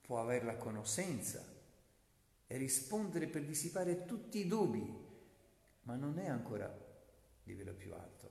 Può 0.01 0.19
avere 0.19 0.43
la 0.43 0.57
conoscenza 0.57 1.41
e 2.45 2.57
rispondere 2.57 3.27
per 3.27 3.45
dissipare 3.45 4.03
tutti 4.03 4.39
i 4.39 4.47
dubbi, 4.47 4.85
ma 5.83 5.95
non 5.95 6.19
è 6.19 6.27
ancora 6.27 6.65
a 6.65 6.77
livello 7.43 7.71
più 7.71 7.93
alto. 7.93 8.29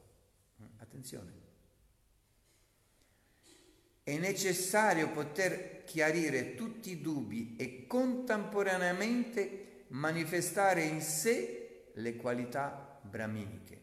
Attenzione. 0.77 1.40
È 4.11 4.19
necessario 4.19 5.09
poter 5.11 5.85
chiarire 5.85 6.57
tutti 6.57 6.91
i 6.91 7.01
dubbi 7.01 7.55
e 7.57 7.87
contemporaneamente 7.87 9.85
manifestare 9.91 10.83
in 10.83 11.01
sé 11.01 11.93
le 11.95 12.17
qualità 12.17 12.99
brahminiche. 13.03 13.81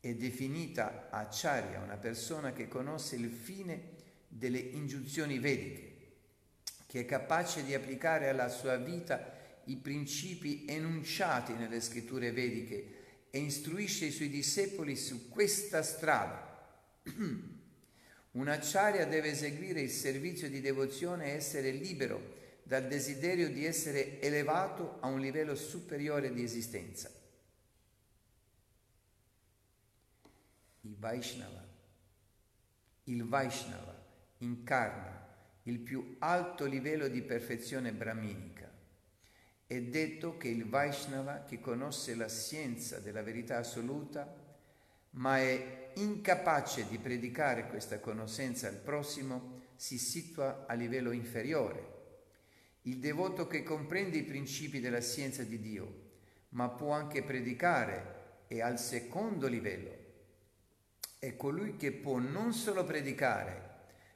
È 0.00 0.14
definita 0.14 1.08
acciaria 1.10 1.80
una 1.80 1.98
persona 1.98 2.54
che 2.54 2.68
conosce 2.68 3.16
il 3.16 3.28
fine 3.28 3.90
delle 4.28 4.56
ingiunzioni 4.56 5.38
vediche, 5.38 6.12
che 6.86 7.00
è 7.00 7.04
capace 7.04 7.64
di 7.64 7.74
applicare 7.74 8.30
alla 8.30 8.48
sua 8.48 8.76
vita 8.76 9.30
i 9.64 9.76
principi 9.76 10.64
enunciati 10.66 11.52
nelle 11.52 11.82
scritture 11.82 12.32
vediche 12.32 13.28
e 13.28 13.40
istruisce 13.40 14.06
i 14.06 14.10
suoi 14.10 14.30
discepoli 14.30 14.96
su 14.96 15.28
questa 15.28 15.82
strada. 15.82 16.66
Un'acciaria 18.34 19.06
deve 19.06 19.30
eseguire 19.30 19.80
il 19.80 19.90
servizio 19.90 20.48
di 20.48 20.60
devozione 20.60 21.26
e 21.26 21.36
essere 21.36 21.70
libero 21.70 22.42
dal 22.64 22.86
desiderio 22.88 23.48
di 23.48 23.64
essere 23.64 24.20
elevato 24.20 24.96
a 25.00 25.06
un 25.06 25.20
livello 25.20 25.54
superiore 25.54 26.32
di 26.32 26.42
esistenza. 26.42 27.10
Il 30.80 30.96
Vaishnava, 30.96 31.64
il 33.04 33.24
Vaishnava 33.24 34.02
incarna 34.38 35.14
il 35.64 35.78
più 35.78 36.16
alto 36.18 36.66
livello 36.66 37.06
di 37.08 37.22
perfezione 37.22 37.92
brahminica. 37.92 38.68
È 39.66 39.80
detto 39.80 40.36
che 40.36 40.48
il 40.48 40.68
Vaishnava 40.68 41.44
che 41.44 41.60
conosce 41.60 42.14
la 42.16 42.28
scienza 42.28 42.98
della 42.98 43.22
verità 43.22 43.58
assoluta, 43.58 44.42
ma 45.10 45.38
è 45.38 45.83
incapace 45.96 46.86
di 46.88 46.98
predicare 46.98 47.68
questa 47.68 48.00
conoscenza 48.00 48.68
al 48.68 48.76
prossimo 48.76 49.62
si 49.76 49.98
situa 49.98 50.66
a 50.66 50.74
livello 50.74 51.10
inferiore. 51.10 51.92
Il 52.82 52.98
devoto 52.98 53.46
che 53.46 53.62
comprende 53.62 54.18
i 54.18 54.24
principi 54.24 54.80
della 54.80 55.00
scienza 55.00 55.42
di 55.42 55.58
Dio, 55.58 56.02
ma 56.50 56.68
può 56.68 56.92
anche 56.92 57.22
predicare, 57.22 58.44
è 58.46 58.60
al 58.60 58.78
secondo 58.78 59.46
livello. 59.46 60.02
È 61.18 61.36
colui 61.36 61.76
che 61.76 61.92
può 61.92 62.18
non 62.18 62.52
solo 62.52 62.84
predicare, 62.84 63.72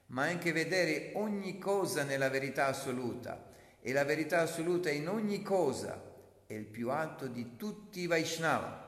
ma 0.06 0.24
anche 0.24 0.52
vedere 0.52 1.12
ogni 1.14 1.58
cosa 1.58 2.04
nella 2.04 2.28
verità 2.28 2.66
assoluta. 2.66 3.46
E 3.80 3.92
la 3.92 4.04
verità 4.04 4.40
assoluta 4.40 4.90
in 4.90 5.08
ogni 5.08 5.42
cosa 5.42 6.02
è 6.46 6.54
il 6.54 6.66
più 6.66 6.90
alto 6.90 7.26
di 7.26 7.56
tutti 7.56 8.00
i 8.00 8.06
Vaishnava. 8.06 8.87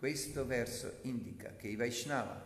Questo 0.00 0.46
verso 0.46 1.00
indica 1.02 1.56
che 1.56 1.68
il 1.68 1.76
Vaishnava, 1.76 2.42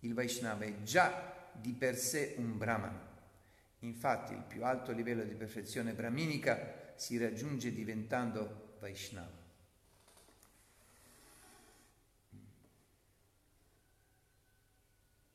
il 0.00 0.12
Vaishnava 0.12 0.66
è 0.66 0.82
già 0.82 1.50
di 1.50 1.72
per 1.72 1.96
sé 1.96 2.34
un 2.36 2.58
Brahman. 2.58 3.08
Infatti 3.78 4.34
il 4.34 4.42
più 4.42 4.62
alto 4.66 4.92
livello 4.92 5.24
di 5.24 5.34
perfezione 5.34 5.94
brahminica 5.94 6.92
si 6.94 7.16
raggiunge 7.16 7.72
diventando 7.72 8.76
Vaishnava. 8.80 9.32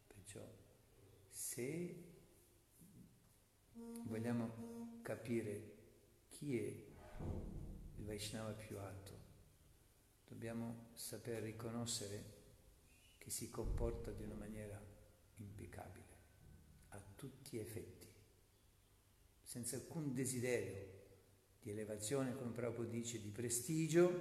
Perciò 0.09 0.47
se 1.31 1.95
vogliamo 4.03 4.99
capire 5.01 5.71
chi 6.29 6.59
è 6.59 6.67
il 6.67 8.05
Vaishnava 8.05 8.51
più 8.51 8.77
alto, 8.77 9.17
dobbiamo 10.27 10.89
saper 11.03 11.43
riconoscere 11.43 12.23
che 13.17 13.29
si 13.29 13.49
comporta 13.49 14.09
di 14.11 14.23
una 14.23 14.35
maniera 14.35 14.81
impeccabile, 15.35 16.05
a 16.89 17.03
tutti 17.15 17.57
gli 17.57 17.59
effetti, 17.59 18.07
senza 19.41 19.75
alcun 19.75 20.13
desiderio 20.13 21.01
di 21.59 21.71
elevazione, 21.71 22.33
come 22.37 22.51
Prabhupada 22.51 22.89
dice, 22.89 23.21
di 23.21 23.31
prestigio, 23.31 24.11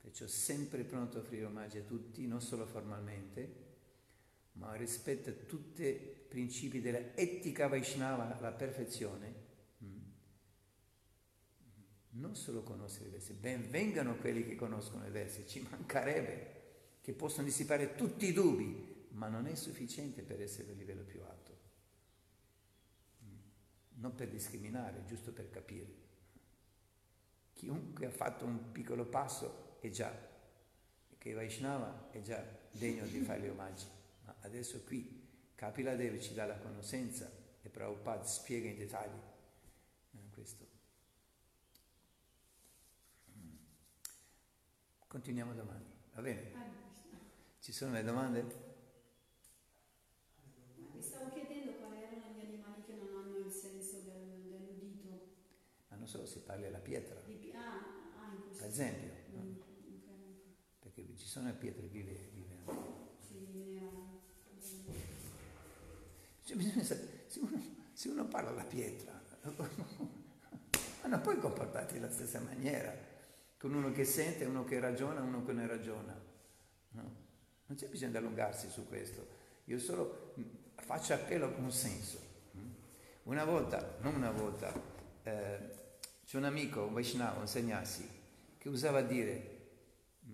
perciò 0.00 0.26
sempre 0.26 0.82
pronto 0.82 1.18
a 1.18 1.20
offrire 1.20 1.44
omaggi 1.44 1.78
a 1.78 1.84
tutti, 1.84 2.26
non 2.26 2.42
solo 2.42 2.66
formalmente, 2.66 3.68
ma 4.54 4.74
rispetto 4.74 5.30
a 5.30 5.34
tutti 5.46 5.84
i 5.84 6.24
principi 6.28 6.80
della 6.80 7.14
etica 7.14 7.68
Vaishnava, 7.68 8.36
la 8.40 8.52
perfezione, 8.52 9.39
non 12.12 12.34
solo 12.34 12.62
conoscere 12.62 13.08
i 13.08 13.10
versi, 13.12 13.32
ben 13.32 13.70
vengano 13.70 14.16
quelli 14.16 14.44
che 14.44 14.56
conoscono 14.56 15.06
i 15.06 15.10
versi, 15.10 15.46
ci 15.46 15.60
mancherebbe 15.68 16.58
che 17.00 17.12
possano 17.12 17.46
dissipare 17.46 17.94
tutti 17.94 18.26
i 18.26 18.32
dubbi, 18.32 19.08
ma 19.10 19.28
non 19.28 19.46
è 19.46 19.54
sufficiente 19.54 20.22
per 20.22 20.40
essere 20.40 20.72
a 20.72 20.74
livello 20.74 21.02
più 21.02 21.20
alto. 21.22 21.58
Non 23.94 24.14
per 24.14 24.28
discriminare, 24.28 25.04
giusto 25.06 25.32
per 25.32 25.50
capire. 25.50 25.98
Chiunque 27.52 28.06
ha 28.06 28.10
fatto 28.10 28.44
un 28.44 28.72
piccolo 28.72 29.04
passo 29.06 29.76
è 29.80 29.90
già 29.90 30.28
che 31.20 31.34
Vaishnava 31.34 32.08
è 32.10 32.22
già 32.22 32.42
degno 32.70 33.04
di 33.04 33.20
fare 33.20 33.40
gli 33.42 33.48
omaggi, 33.48 33.84
ma 34.24 34.34
adesso 34.40 34.82
qui 34.84 35.28
Kapila 35.54 35.94
Devi 35.94 36.22
ci 36.22 36.32
dà 36.32 36.46
la 36.46 36.56
conoscenza 36.56 37.30
e 37.60 37.68
Prabhupada 37.68 38.24
spiega 38.24 38.70
in 38.70 38.78
dettagli 38.78 39.20
eh, 40.12 40.30
questo. 40.32 40.66
Continuiamo 45.10 45.54
domani, 45.54 45.84
va 46.14 46.22
bene? 46.22 46.58
Ci 47.58 47.72
sono 47.72 47.92
le 47.94 48.04
domande? 48.04 48.44
Mi 50.92 51.02
stavo 51.02 51.30
chiedendo 51.32 51.72
quali 51.74 51.98
erano 52.00 52.30
gli 52.36 52.40
animali 52.40 52.82
che 52.86 52.94
non 52.94 53.08
hanno 53.12 53.44
il 53.44 53.50
senso 53.50 53.98
del, 53.98 54.46
dell'udito. 54.48 55.08
Ma 55.88 55.96
non 55.96 56.06
so 56.06 56.24
se 56.26 56.40
parli 56.40 56.62
della 56.62 56.78
pietra, 56.78 57.20
Di- 57.26 57.52
ah, 57.52 57.58
ah, 58.20 58.32
in 58.32 58.42
questo 58.42 58.62
per 58.62 58.70
esempio, 58.70 59.10
no? 59.34 59.42
Mm, 59.42 59.54
ok. 59.58 60.78
perché 60.78 61.16
ci 61.16 61.26
sono 61.26 61.48
le 61.48 61.54
pietre 61.54 61.88
vive, 61.88 62.28
vive 62.32 62.54
anche. 62.64 62.88
Sì. 63.18 63.34
Cioè, 66.44 66.56
bisogna 66.56 66.84
sapere, 66.84 67.24
se, 67.26 67.40
uno, 67.40 67.62
se 67.92 68.08
uno 68.08 68.26
parla 68.26 68.50
alla 68.50 68.64
pietra, 68.64 69.20
ma 71.02 71.08
non 71.08 71.20
puoi 71.20 71.38
comportarti 71.38 71.94
della 71.94 72.10
stessa 72.10 72.40
maniera 72.40 73.09
con 73.60 73.74
uno 73.74 73.92
che 73.92 74.06
sente, 74.06 74.46
uno 74.46 74.64
che 74.64 74.80
ragiona, 74.80 75.20
uno 75.20 75.44
che 75.44 75.52
non 75.52 75.66
ragiona. 75.66 76.18
No? 76.92 77.14
Non 77.66 77.76
c'è 77.76 77.88
bisogno 77.88 78.12
di 78.12 78.16
allungarsi 78.16 78.70
su 78.70 78.88
questo. 78.88 79.26
Io 79.64 79.78
solo 79.78 80.32
mh, 80.36 80.42
faccio 80.76 81.12
appello 81.12 81.44
a 81.44 81.58
un 81.58 81.70
senso. 81.70 82.18
mh. 82.52 82.58
Una 83.24 83.44
volta, 83.44 83.98
non 84.00 84.14
una 84.14 84.30
volta, 84.30 84.72
eh, 85.24 85.58
c'è 86.24 86.38
un 86.38 86.44
amico, 86.44 86.84
un 86.84 86.94
Vaishnava, 86.94 87.38
un 87.38 87.46
Sannyasi, 87.46 88.08
che 88.56 88.68
usava 88.70 89.02
dire, 89.02 89.68
mh, 90.20 90.32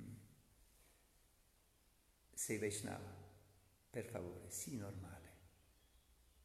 sei 2.33 2.59
Vaishnava, 2.59 3.13
per 3.91 4.05
favore, 4.05 4.49
sii 4.51 4.77
normale. 4.77 5.31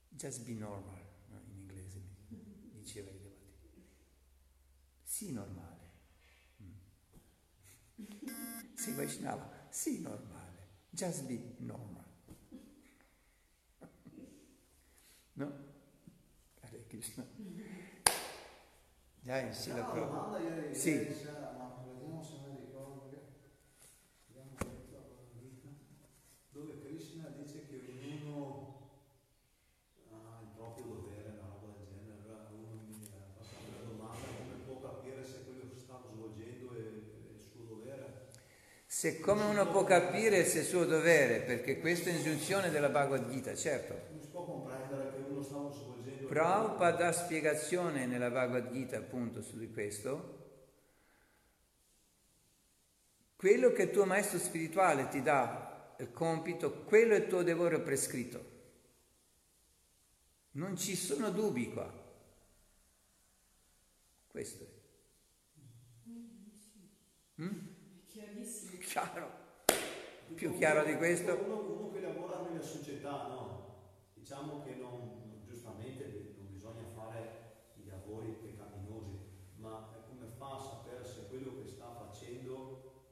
Just 0.10 0.44
be 0.46 0.54
normal, 0.54 1.00
no? 1.28 1.42
in 1.46 1.60
inglese 1.60 2.02
diceva 2.72 3.12
ai 3.12 3.20
devoti. 3.20 3.86
Sii 5.04 5.32
normale. 5.32 5.80
Mm. 6.62 6.72
Sei 8.82 8.94
Vaishnava, 8.96 9.48
sii 9.70 10.00
normale. 10.02 10.68
Just 10.90 11.24
be 11.28 11.38
normal. 11.60 12.04
No? 15.34 15.52
Hare 16.62 16.84
Krishna. 16.88 17.24
Jai 19.24 19.54
Srila 19.54 19.76
Una 19.82 19.92
Prabhupada. 19.92 20.40
domanda 20.40 20.40
ieri, 20.40 20.76
Sì. 20.76 20.90
ieri 20.90 21.14
sera, 21.14 21.52
ma 21.58 21.84
vediamo 21.86 22.24
se 22.24 22.34
mi 22.48 22.56
ricordo 22.66 23.08
che 23.10 23.20
abbiamo 24.30 24.56
detto 24.58 24.96
alla 24.98 25.22
vita, 25.40 25.70
dove 26.52 26.80
Krishna 26.80 27.28
dice 27.30 27.68
che 27.68 27.76
ognuno 27.88 28.90
ha 30.10 30.40
il 30.42 30.48
proprio 30.56 30.86
dovere, 30.86 31.30
una 31.38 31.48
roba 31.54 31.68
del 31.78 31.88
genere. 31.88 32.22
Allora 32.24 32.50
uno 32.50 32.82
mi 32.88 32.96
ha 33.06 33.44
fatto 33.44 33.70
una 33.70 33.84
domanda 33.86 34.26
come 34.26 34.56
può 34.66 34.82
capire 34.82 35.24
se 35.24 35.44
quello 35.46 35.70
che 35.70 35.78
stavo 35.78 36.10
svolgendo 36.10 36.74
è, 36.74 36.80
è 36.80 37.32
il 37.38 37.40
suo 37.52 37.64
dovere. 37.64 38.30
Se 39.02 39.20
come 39.20 39.46
uno 39.46 39.68
può 39.68 39.84
capire 39.84 40.46
se 40.46 40.60
è 40.60 40.64
suo 40.64 40.86
dovere, 40.86 41.40
perché 41.40 41.80
questa 41.80 42.12
è 42.12 42.14
ingiunzione 42.14 42.70
della 42.70 42.90
Bhagavad 42.90 43.32
Gita, 43.32 43.56
certo. 43.56 44.00
Non 44.12 44.22
si 44.22 44.28
può 44.28 44.46
comprendere 44.46 45.16
che 45.16 45.24
uno 45.28 45.42
stava 45.42 45.72
svolgendo 45.72 46.28
Prabhupada 46.28 47.06
dà 47.06 47.12
spiegazione 47.12 48.06
nella 48.06 48.30
Bhagavad 48.30 48.72
Gita 48.72 48.98
appunto 48.98 49.42
su 49.42 49.58
di 49.58 49.72
questo. 49.72 50.38
Quello 53.38 53.72
che 53.72 53.82
il 53.82 53.90
tuo 53.90 54.06
maestro 54.06 54.38
spirituale 54.38 55.08
ti 55.08 55.24
dà 55.24 55.96
il 55.98 56.12
compito, 56.12 56.84
quello 56.84 57.16
è 57.16 57.22
il 57.22 57.28
tuo 57.28 57.42
dovere 57.42 57.80
prescritto. 57.80 58.46
Non 60.52 60.78
ci 60.78 60.96
sono 60.96 61.32
dubbi 61.32 61.74
qua. 61.74 61.92
Questo 64.28 64.64
è. 64.64 66.12
Mm? 67.42 67.71
Chiaro. 68.92 69.32
Più 70.36 70.54
chiaro 70.58 70.84
di 70.84 70.98
questo? 70.98 71.42
Uno, 71.46 71.78
uno 71.78 71.92
che 71.92 72.02
lavora 72.02 72.42
nella 72.42 72.62
società, 72.62 73.28
no? 73.30 73.94
Diciamo 74.14 74.62
che 74.66 74.76
non, 74.76 75.40
giustamente 75.46 76.34
non 76.36 76.52
bisogna 76.52 76.84
fare 76.94 77.70
i 77.82 77.86
lavori 77.88 78.32
peccaminosi, 78.32 79.18
ma 79.60 79.88
come 80.10 80.28
fa 80.38 80.58
a 80.58 80.60
sapere 80.60 81.06
se 81.06 81.28
quello 81.30 81.56
che 81.56 81.70
sta 81.70 82.06
facendo 82.06 83.06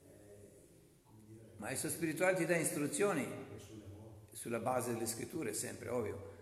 eh, 0.00 0.62
come 1.04 1.20
dire, 1.26 1.42
Il 1.52 1.58
maestro 1.58 1.90
spirituale 1.90 2.34
ti 2.34 2.46
dà 2.46 2.56
istruzioni 2.56 3.28
sulla 4.30 4.60
base 4.60 4.94
delle 4.94 5.06
scritture, 5.06 5.52
sempre 5.52 5.90
ovvio. 5.90 6.36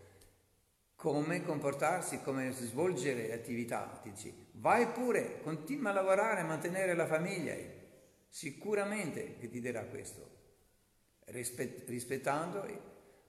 Come 0.94 1.42
comportarsi, 1.42 2.22
come 2.22 2.52
svolgere 2.52 3.26
le 3.26 3.32
attività. 3.32 3.98
Ti 4.00 4.10
dici, 4.12 4.46
vai 4.52 4.86
pure, 4.86 5.40
continua 5.40 5.90
a 5.90 5.94
lavorare, 5.94 6.42
a 6.42 6.44
mantenere 6.44 6.94
la 6.94 7.06
famiglia. 7.06 7.75
Sicuramente 8.28 9.36
che 9.38 9.48
ti 9.48 9.60
dirà 9.60 9.84
questo, 9.84 10.34
Rispet- 11.26 11.88
rispettando 11.88 12.64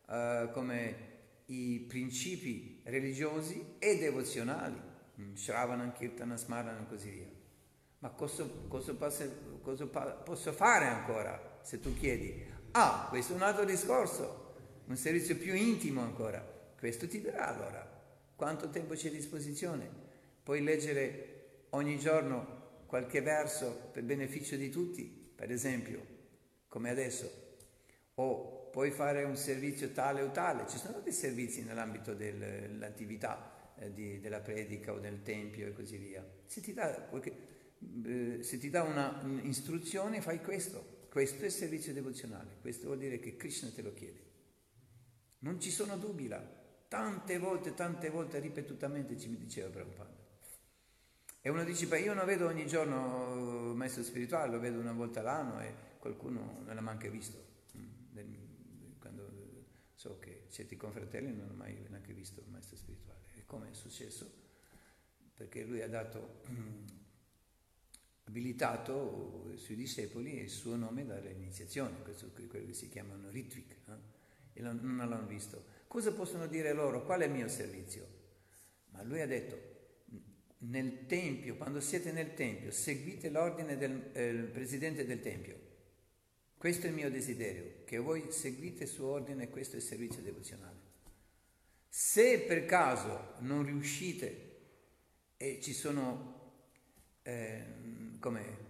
eh, 0.08 0.50
come 0.52 1.16
i 1.46 1.80
principi 1.88 2.82
religiosi 2.86 3.76
e 3.80 3.98
devozionali, 3.98 4.80
mm, 5.20 5.34
Shravana, 5.34 5.92
Kirtana, 5.92 6.38
Smarana 6.38 6.82
e 6.82 6.88
così 6.88 7.10
via. 7.10 7.30
Ma 8.00 8.10
cosa, 8.10 8.48
cosa 8.68 8.94
posso, 8.94 9.60
cosa 9.62 9.86
posso 9.86 10.52
fare 10.52 10.86
ancora 10.86 11.60
se 11.62 11.80
tu 11.80 11.96
chiedi? 11.96 12.46
Ah, 12.72 13.08
questo 13.10 13.34
è 13.34 13.36
un 13.36 13.42
altro 13.42 13.66
discorso, 13.66 14.56
un 14.86 14.96
servizio 14.96 15.36
più 15.38 15.56
intimo 15.56 16.02
ancora. 16.02 16.40
Questo 16.78 17.08
ti 17.08 17.22
darà 17.22 17.48
allora. 17.48 17.96
Quanto 18.36 18.70
tempo 18.70 18.94
c'è 18.94 19.08
a 19.08 19.12
disposizione? 19.12 19.90
Puoi 20.44 20.62
leggere 20.62 21.66
ogni 21.72 21.98
giorno 21.98 22.57
qualche 22.88 23.22
verso 23.22 23.90
per 23.92 24.04
beneficio 24.04 24.56
di 24.56 24.70
tutti, 24.70 25.04
per 25.04 25.52
esempio, 25.52 26.06
come 26.68 26.90
adesso. 26.90 27.46
O 28.16 28.70
puoi 28.72 28.90
fare 28.92 29.24
un 29.24 29.36
servizio 29.36 29.92
tale 29.92 30.22
o 30.22 30.32
tale. 30.32 30.68
Ci 30.68 30.78
sono 30.78 31.00
dei 31.02 31.14
servizi 31.14 31.64
nell'ambito 31.64 32.14
del- 32.16 32.38
dell'attività 32.38 33.54
eh, 33.80 33.94
di- 33.94 34.20
della 34.20 34.40
predica 34.40 34.92
o 34.92 34.98
del 35.00 35.22
tempio 35.22 35.68
e 35.68 35.74
così 35.74 35.98
via. 35.98 36.26
Se 36.48 36.62
ti 36.62 36.74
dà, 36.74 36.90
qualche, 37.10 37.32
eh, 38.06 38.40
se 38.42 38.58
ti 38.58 38.72
dà 38.72 38.82
una 38.82 39.22
istruzione, 39.44 40.20
fai 40.22 40.42
questo. 40.42 41.06
Questo 41.10 41.44
è 41.44 41.46
il 41.46 41.52
servizio 41.52 41.94
devozionale. 41.94 42.58
Questo 42.62 42.88
vuol 42.88 42.98
dire 42.98 43.20
che 43.20 43.36
Krishna 43.36 43.70
te 43.70 43.84
lo 43.84 43.94
chiede. 43.94 44.26
Non 45.40 45.60
ci 45.60 45.70
sono 45.70 45.96
dubbi 45.98 46.28
là. 46.28 46.44
Tante 46.88 47.38
volte, 47.38 47.74
tante 47.76 48.10
volte, 48.10 48.40
ripetutamente 48.40 49.18
ci 49.20 49.30
mi 49.30 49.38
diceva 49.38 49.70
Prabhupada. 49.70 50.17
E 51.48 51.50
uno 51.50 51.64
dice, 51.64 51.88
beh, 51.88 52.02
io 52.02 52.14
non 52.14 52.26
vedo 52.26 52.46
ogni 52.48 52.68
giorno 52.68 53.70
il 53.70 53.76
maestro 53.78 54.04
spirituale, 54.04 54.52
lo 54.52 54.60
vedo 54.60 54.82
una 54.82 54.92
volta 54.92 55.22
all'anno 55.22 55.62
e 55.62 55.74
qualcuno 55.98 56.62
non 56.66 56.76
l'ha 56.76 56.82
neanche 56.82 57.10
visto. 57.10 57.42
Mm, 57.78 59.00
Quando 59.00 59.32
so 59.96 60.20
che 60.20 60.48
certi 60.50 60.76
confratelli 60.76 61.32
non 61.32 61.46
hanno 61.46 61.54
mai 61.54 61.86
neanche 61.88 62.12
visto 62.12 62.42
il 62.42 62.50
maestro 62.50 62.76
spirituale. 62.76 63.22
E 63.38 63.46
come 63.46 63.70
è 63.70 63.74
successo? 63.74 64.30
Perché 65.36 65.64
lui 65.64 65.82
ha 65.82 65.88
dato, 65.88 66.42
abilitato 68.26 69.54
sui 69.56 69.76
discepoli 69.76 70.40
il 70.40 70.50
suo 70.50 70.76
nome 70.76 71.06
dalle 71.06 71.32
iniziazioni, 71.32 71.96
questo 72.04 72.26
è 72.26 72.46
quello 72.46 72.66
che 72.66 72.74
si 72.74 72.90
chiamano 72.90 73.30
ritvik, 73.30 73.78
no? 73.86 74.02
e 74.52 74.62
non 74.62 74.98
l'hanno 74.98 75.26
visto. 75.26 75.64
Cosa 75.88 76.12
possono 76.12 76.46
dire 76.46 76.74
loro? 76.74 77.06
Qual 77.06 77.22
è 77.22 77.26
il 77.26 77.32
mio 77.32 77.48
servizio? 77.48 78.06
Ma 78.90 79.02
lui 79.04 79.22
ha 79.22 79.28
detto, 79.28 79.77
nel 80.60 81.06
Tempio, 81.06 81.56
quando 81.56 81.80
siete 81.80 82.12
nel 82.12 82.34
Tempio, 82.34 82.72
seguite 82.72 83.30
l'ordine 83.30 83.78
del 83.78 84.10
eh, 84.14 84.34
presidente 84.52 85.06
del 85.06 85.20
Tempio. 85.20 85.66
Questo 86.58 86.88
è 86.88 86.90
il 86.90 86.96
mio 86.96 87.12
desiderio, 87.12 87.84
che 87.86 87.98
voi 88.00 88.32
seguite 88.32 88.84
il 88.84 88.90
suo 88.90 89.08
ordine, 89.10 89.50
questo 89.50 89.76
è 89.76 89.80
il 89.80 89.86
servizio 89.86 90.22
devozionale. 90.22 90.76
Se 91.88 92.40
per 92.40 92.66
caso 92.66 93.36
non 93.40 93.64
riuscite 93.64 94.46
e 95.38 95.60
ci 95.62 95.74
sono 95.74 96.38
ehm, 97.22 98.20
come 98.20 98.66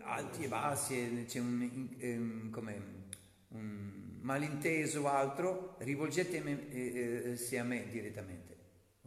alti 0.00 0.44
e 0.44 0.48
bassi, 0.48 1.24
c'è 1.26 1.38
un, 1.38 2.48
come 2.50 3.02
un 3.48 4.18
malinteso 4.20 5.02
o 5.02 5.08
altro, 5.08 5.76
rivolgetemi 5.80 6.68
eh, 6.70 7.36
eh, 7.50 7.58
a 7.58 7.64
me 7.64 7.88
direttamente. 7.90 8.53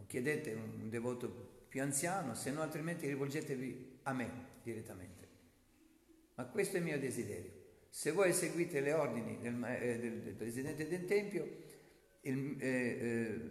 Chiedete 0.07 0.53
un, 0.53 0.89
devoto 0.89 1.65
più 1.67 1.81
anziano, 1.81 2.33
se 2.33 2.51
no 2.51 2.61
altrimenti 2.61 3.07
rivolgetevi 3.07 3.99
a 4.03 4.13
me 4.13 4.45
direttamente. 4.63 5.27
Ma 6.35 6.45
questo 6.45 6.77
è 6.77 6.79
il 6.79 6.85
mio 6.85 6.99
desiderio. 6.99 7.51
Se 7.89 8.11
voi 8.11 8.33
seguite 8.33 8.79
le 8.79 8.93
ordini 8.93 9.37
del, 9.39 9.63
eh, 9.63 9.99
del- 9.99 10.21
del 10.21 10.33
Presidente 10.35 10.87
del 10.87 11.05
Tempio, 11.05 11.57
il- 12.21 12.55
eh, 12.59 12.67
eh, 12.67 13.41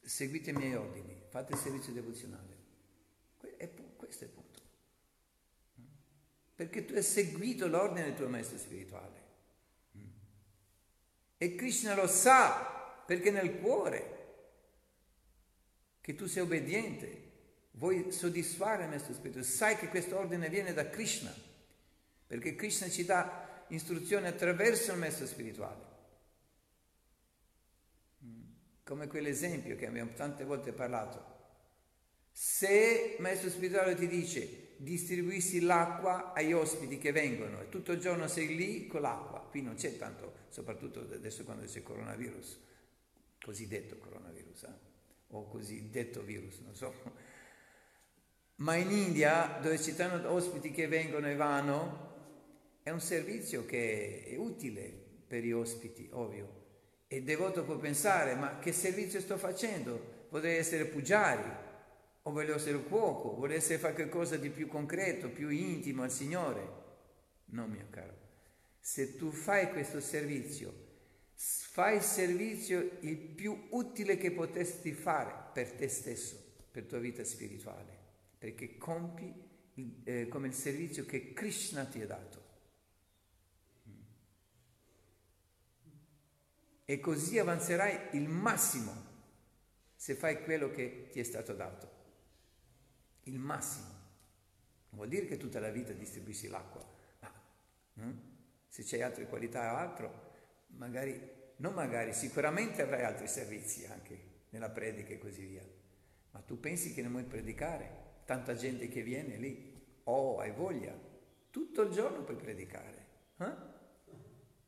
seguite 0.00 0.50
i 0.50 0.54
miei 0.54 0.74
ordini, 0.74 1.22
fate 1.28 1.52
il 1.52 1.58
servizio 1.58 1.92
devozionale. 1.92 2.50
Questo 3.96 4.24
è 4.24 4.26
il 4.26 4.32
punto. 4.34 4.50
perché 6.54 6.84
tu 6.84 6.94
hai 6.94 7.02
seguito 7.02 7.66
l'ordine 7.66 8.04
del 8.04 8.14
tuo 8.14 8.28
maestro 8.28 8.56
spirituale. 8.56 9.20
E 11.38 11.54
Krishna 11.56 11.96
lo 11.96 12.06
sa, 12.06 13.02
perché 13.04 13.32
nel 13.32 13.58
cuore 13.58 14.21
che 16.02 16.14
tu 16.14 16.26
sei 16.26 16.42
obbediente, 16.42 17.30
vuoi 17.72 18.10
soddisfare 18.10 18.82
il 18.82 18.90
maestro 18.90 19.14
spirituale, 19.14 19.46
sai 19.46 19.76
che 19.76 19.88
questo 19.88 20.18
ordine 20.18 20.50
viene 20.50 20.74
da 20.74 20.90
Krishna, 20.90 21.32
perché 22.26 22.56
Krishna 22.56 22.90
ci 22.90 23.04
dà 23.04 23.64
istruzioni 23.68 24.26
attraverso 24.26 24.92
il 24.92 24.98
maestro 24.98 25.26
spirituale. 25.26 25.90
Come 28.84 29.06
quell'esempio 29.06 29.76
che 29.76 29.86
abbiamo 29.86 30.12
tante 30.12 30.44
volte 30.44 30.72
parlato. 30.72 31.30
Se 32.32 33.14
il 33.16 33.22
maestro 33.22 33.48
spirituale 33.48 33.94
ti 33.94 34.08
dice 34.08 34.74
distribuissi 34.78 35.60
l'acqua 35.60 36.32
agli 36.32 36.52
ospiti 36.52 36.98
che 36.98 37.12
vengono 37.12 37.60
e 37.60 37.68
tutto 37.68 37.92
il 37.92 38.00
giorno 38.00 38.26
sei 38.26 38.56
lì 38.56 38.88
con 38.88 39.02
l'acqua, 39.02 39.38
qui 39.38 39.62
non 39.62 39.76
c'è 39.76 39.96
tanto, 39.96 40.46
soprattutto 40.48 41.00
adesso 41.00 41.44
quando 41.44 41.64
c'è 41.66 41.82
coronavirus, 41.82 42.58
cosiddetto 43.40 43.96
coronavirus, 43.98 44.62
eh? 44.64 44.90
O 45.32 45.48
cosiddetto 45.48 46.22
virus, 46.22 46.60
non 46.60 46.74
so. 46.74 46.94
Ma 48.56 48.76
in 48.76 48.90
India, 48.90 49.58
dove 49.60 49.80
ci 49.80 49.92
sono 49.92 50.30
ospiti 50.30 50.70
che 50.70 50.86
vengono 50.86 51.28
e 51.28 51.34
vanno, 51.34 52.10
è 52.82 52.90
un 52.90 53.00
servizio 53.00 53.64
che 53.64 54.24
è 54.24 54.36
utile 54.36 54.92
per 55.26 55.42
gli 55.42 55.52
ospiti, 55.52 56.08
ovvio. 56.12 56.60
E 57.06 57.16
il 57.16 57.24
devoto 57.24 57.64
può 57.64 57.76
pensare, 57.76 58.34
ma 58.34 58.58
che 58.58 58.72
servizio 58.72 59.20
sto 59.20 59.36
facendo? 59.36 60.26
Potrei 60.28 60.56
essere 60.56 60.86
pugiari, 60.86 61.50
o 62.22 62.30
voglio 62.30 62.54
essere 62.54 62.82
cuoco, 62.82 63.34
voglio 63.34 63.54
essere 63.54 63.78
fare 63.78 63.94
qualcosa 63.94 64.36
di 64.36 64.50
più 64.50 64.68
concreto, 64.68 65.28
più 65.28 65.48
intimo 65.48 66.02
al 66.02 66.10
Signore. 66.10 66.80
No, 67.46 67.66
mio 67.66 67.86
caro, 67.90 68.14
se 68.78 69.16
tu 69.16 69.30
fai 69.30 69.70
questo 69.70 70.00
servizio, 70.00 70.90
fai 71.72 71.96
il 71.96 72.02
servizio 72.02 72.98
il 73.00 73.16
più 73.16 73.68
utile 73.70 74.18
che 74.18 74.30
potresti 74.30 74.92
fare 74.92 75.34
per 75.54 75.72
te 75.72 75.88
stesso, 75.88 76.36
per 76.70 76.84
tua 76.84 76.98
vita 76.98 77.24
spirituale, 77.24 77.96
perché 78.36 78.76
compi 78.76 79.32
eh, 80.04 80.28
come 80.28 80.48
il 80.48 80.52
servizio 80.52 81.06
che 81.06 81.32
Krishna 81.32 81.86
ti 81.86 82.02
ha 82.02 82.06
dato. 82.06 82.40
E 86.84 87.00
così 87.00 87.38
avanzerai 87.38 88.18
il 88.18 88.28
massimo 88.28 88.92
se 89.96 90.14
fai 90.14 90.44
quello 90.44 90.70
che 90.70 91.08
ti 91.10 91.20
è 91.20 91.22
stato 91.22 91.54
dato 91.54 92.00
il 93.22 93.38
massimo. 93.38 93.88
Non 94.90 94.98
vuol 94.98 95.08
dire 95.08 95.24
che 95.24 95.38
tutta 95.38 95.58
la 95.58 95.70
vita 95.70 95.94
distribuisci 95.94 96.48
l'acqua, 96.48 96.86
ma 97.20 97.32
hm? 97.94 98.18
se 98.68 98.82
c'è 98.82 99.00
altre 99.00 99.26
qualità 99.26 99.72
o 99.72 99.76
altro, 99.76 100.32
magari, 100.76 101.40
non 101.62 101.74
magari, 101.74 102.12
sicuramente 102.12 102.82
avrai 102.82 103.04
altri 103.04 103.28
servizi 103.28 103.86
anche 103.86 104.30
nella 104.50 104.68
predica 104.68 105.12
e 105.12 105.18
così 105.18 105.44
via. 105.44 105.64
Ma 106.32 106.40
tu 106.40 106.58
pensi 106.58 106.92
che 106.92 107.02
non 107.02 107.12
vuoi 107.12 107.24
predicare? 107.24 108.00
Tanta 108.24 108.54
gente 108.54 108.88
che 108.88 109.02
viene 109.02 109.36
lì, 109.36 109.80
oh, 110.04 110.40
hai 110.40 110.50
voglia, 110.50 110.92
tutto 111.50 111.82
il 111.82 111.90
giorno 111.92 112.24
puoi 112.24 112.36
predicare. 112.36 113.06
Eh? 113.38 113.52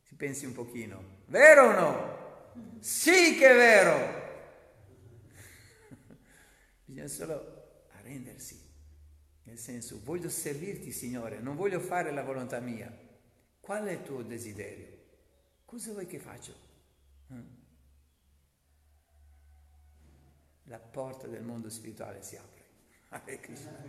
Si 0.03 0.15
pensi 0.15 0.47
un 0.47 0.53
pochino, 0.53 1.23
vero 1.27 1.67
o 1.67 1.73
no? 1.73 2.79
Sì 2.79 3.35
che 3.39 3.51
è 3.51 3.55
vero! 3.57 4.23
Bisogna 6.85 7.09
solo 7.09 7.87
arrendersi. 7.97 8.63
Nel 9.43 9.59
senso, 9.59 10.01
voglio 10.05 10.29
servirti, 10.29 10.93
Signore, 10.93 11.41
non 11.41 11.57
voglio 11.57 11.81
fare 11.81 12.13
la 12.13 12.23
volontà 12.23 12.61
mia. 12.61 12.97
Qual 13.59 13.85
è 13.85 13.93
il 13.93 14.03
tuo 14.03 14.23
desiderio? 14.23 14.93
Cosa 15.65 15.91
vuoi 15.91 16.07
che 16.07 16.21
faccia? 16.21 16.64
Mm. 17.35 17.63
La 20.65 20.79
porta 20.79 21.27
del 21.27 21.43
mondo 21.43 21.69
spirituale 21.69 22.23
si 22.23 22.37
apre. 22.37 22.63
Hare 23.11 23.41
Krishna. 23.41 23.83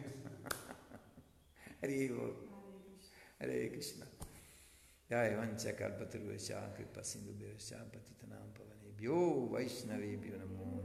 Hare 1.79 2.09
Hare 3.37 3.69
Krishna. 3.69 4.05
Jai 5.07 5.35
Vancha 5.35 5.73
Kalpataruva 5.75 6.33
Shankri 6.33 6.85
Pasindu 6.85 7.31
Bhira 7.33 7.53
Shampatitanam 7.57 8.51
Pavanebhyo 8.51 9.47
Vaishnavebhyo 9.49 10.35
Namo 10.37 10.81
Namaha 10.81 10.84